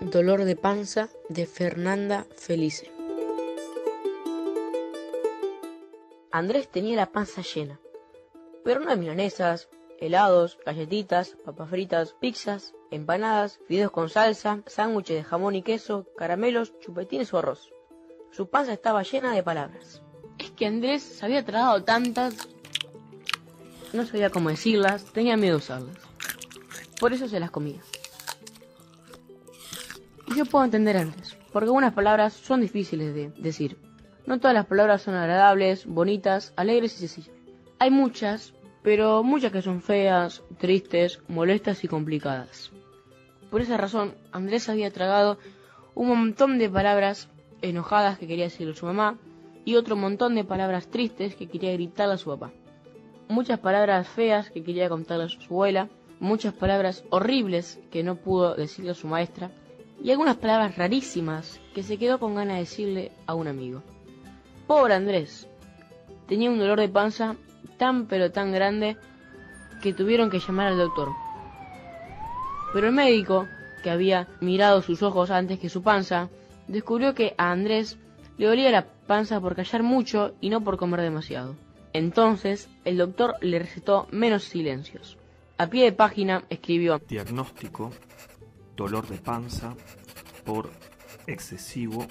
[0.01, 2.91] Dolor de panza de Fernanda Felice.
[6.31, 7.81] Andrés tenía la panza llena,
[8.65, 9.69] pero no de milanesas,
[9.99, 16.79] helados, galletitas, papas fritas, pizzas, empanadas, fideos con salsa, sándwiches de jamón y queso, caramelos,
[16.81, 17.73] chupetines o arroz.
[18.31, 20.03] Su panza estaba llena de palabras.
[20.39, 22.49] Es que Andrés se había tragado tantas
[23.95, 25.97] no sabía cómo decirlas, tenía miedo de usarlas.
[26.99, 27.81] Por eso se las comía.
[30.27, 33.79] Y yo puedo entender antes, porque algunas palabras son difíciles de decir.
[34.27, 37.37] No todas las palabras son agradables, bonitas, alegres y sencillas.
[37.79, 42.73] Hay muchas, pero muchas que son feas, tristes, molestas y complicadas.
[43.51, 45.39] Por esa razón, Andrés había tragado
[45.95, 47.29] un montón de palabras
[47.63, 49.19] enojadas que quería decirle a su mamá
[49.65, 52.53] y otro montón de palabras tristes que quería gritarle a su papá.
[53.29, 55.89] Muchas palabras feas que quería contarle a su abuela,
[56.21, 59.51] muchas palabras horribles que no pudo decirle a su maestra
[60.03, 63.83] y algunas palabras rarísimas que se quedó con ganas de decirle a un amigo.
[64.67, 65.49] Pobre Andrés.
[66.29, 67.37] Tenía un dolor de panza
[67.79, 68.97] tan pero tan grande
[69.83, 71.09] que tuvieron que llamar al doctor.
[72.75, 73.47] Pero el médico,
[73.83, 76.29] que había mirado sus ojos antes que su panza,
[76.69, 77.99] descubrió que a Andrés
[78.37, 81.57] le dolía la panza por callar mucho y no por comer demasiado.
[81.95, 85.17] Entonces, el doctor le recetó menos silencios.
[85.59, 87.93] A pie de página escribió Diagnóstico,
[88.75, 89.77] dolor de panza
[90.45, 90.71] por
[91.29, 92.05] excesivo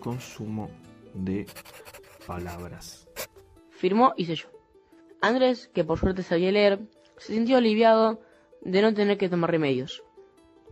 [0.00, 0.70] consumo
[1.14, 1.46] de
[2.26, 3.08] palabras.
[3.70, 4.48] Firmó y selló.
[5.20, 6.80] Andrés, que por suerte sabía leer,
[7.16, 8.20] se sintió aliviado
[8.60, 10.02] de no tener que tomar remedios.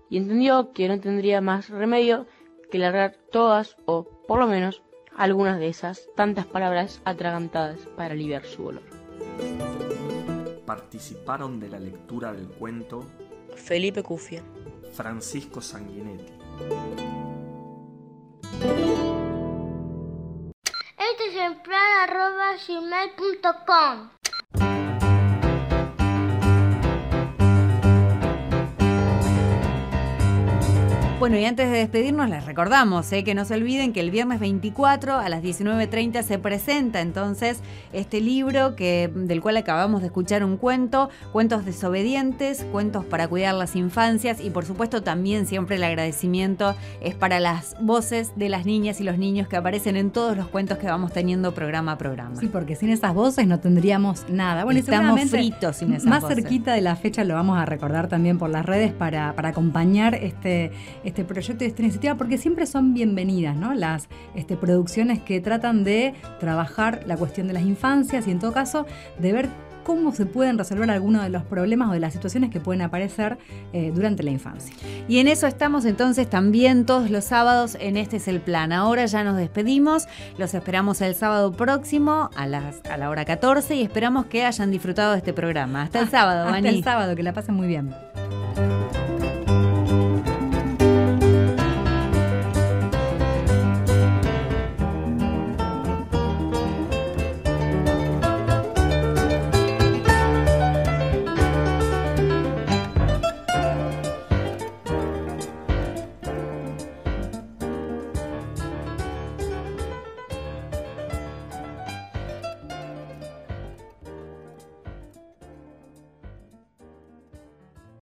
[0.09, 2.27] Y entendió que no tendría más remedio
[2.69, 4.83] que largar todas, o por lo menos
[5.21, 8.83] algunas de esas tantas palabras atragantadas para aliviar su dolor.
[10.64, 13.05] Participaron de la lectura del cuento
[13.55, 14.43] Felipe Cufia,
[14.95, 16.33] Francisco Sanguinetti.
[20.97, 24.20] Este es el plan arroba gmail.com.
[31.21, 34.41] Bueno, y antes de despedirnos, les recordamos eh, que no se olviden que el viernes
[34.41, 37.61] 24 a las 19.30 se presenta entonces
[37.93, 43.55] este libro que, del cual acabamos de escuchar un cuento, Cuentos desobedientes, cuentos para cuidar
[43.55, 48.64] las infancias y por supuesto también siempre el agradecimiento es para las voces de las
[48.64, 51.99] niñas y los niños que aparecen en todos los cuentos que vamos teniendo programa a
[51.99, 52.37] programa.
[52.37, 54.64] Sí, porque sin esas voces no tendríamos nada.
[54.64, 56.39] Bueno, Estamos fritos sin esas Más voces.
[56.39, 60.14] cerquita de la fecha lo vamos a recordar también por las redes para, para acompañar
[60.14, 60.73] este
[61.10, 63.75] este proyecto y esta iniciativa, porque siempre son bienvenidas, ¿no?
[63.75, 68.53] Las este, producciones que tratan de trabajar la cuestión de las infancias y en todo
[68.53, 68.87] caso
[69.19, 69.49] de ver
[69.85, 73.39] cómo se pueden resolver algunos de los problemas o de las situaciones que pueden aparecer
[73.73, 74.75] eh, durante la infancia.
[75.09, 78.73] Y en eso estamos entonces también todos los sábados en Este es el Plan.
[78.73, 80.07] Ahora ya nos despedimos,
[80.39, 84.71] los esperamos el sábado próximo a, las, a la hora 14 y esperamos que hayan
[84.71, 85.83] disfrutado de este programa.
[85.83, 87.91] Hasta el sábado, Hasta el sábado, que la pasen muy bien.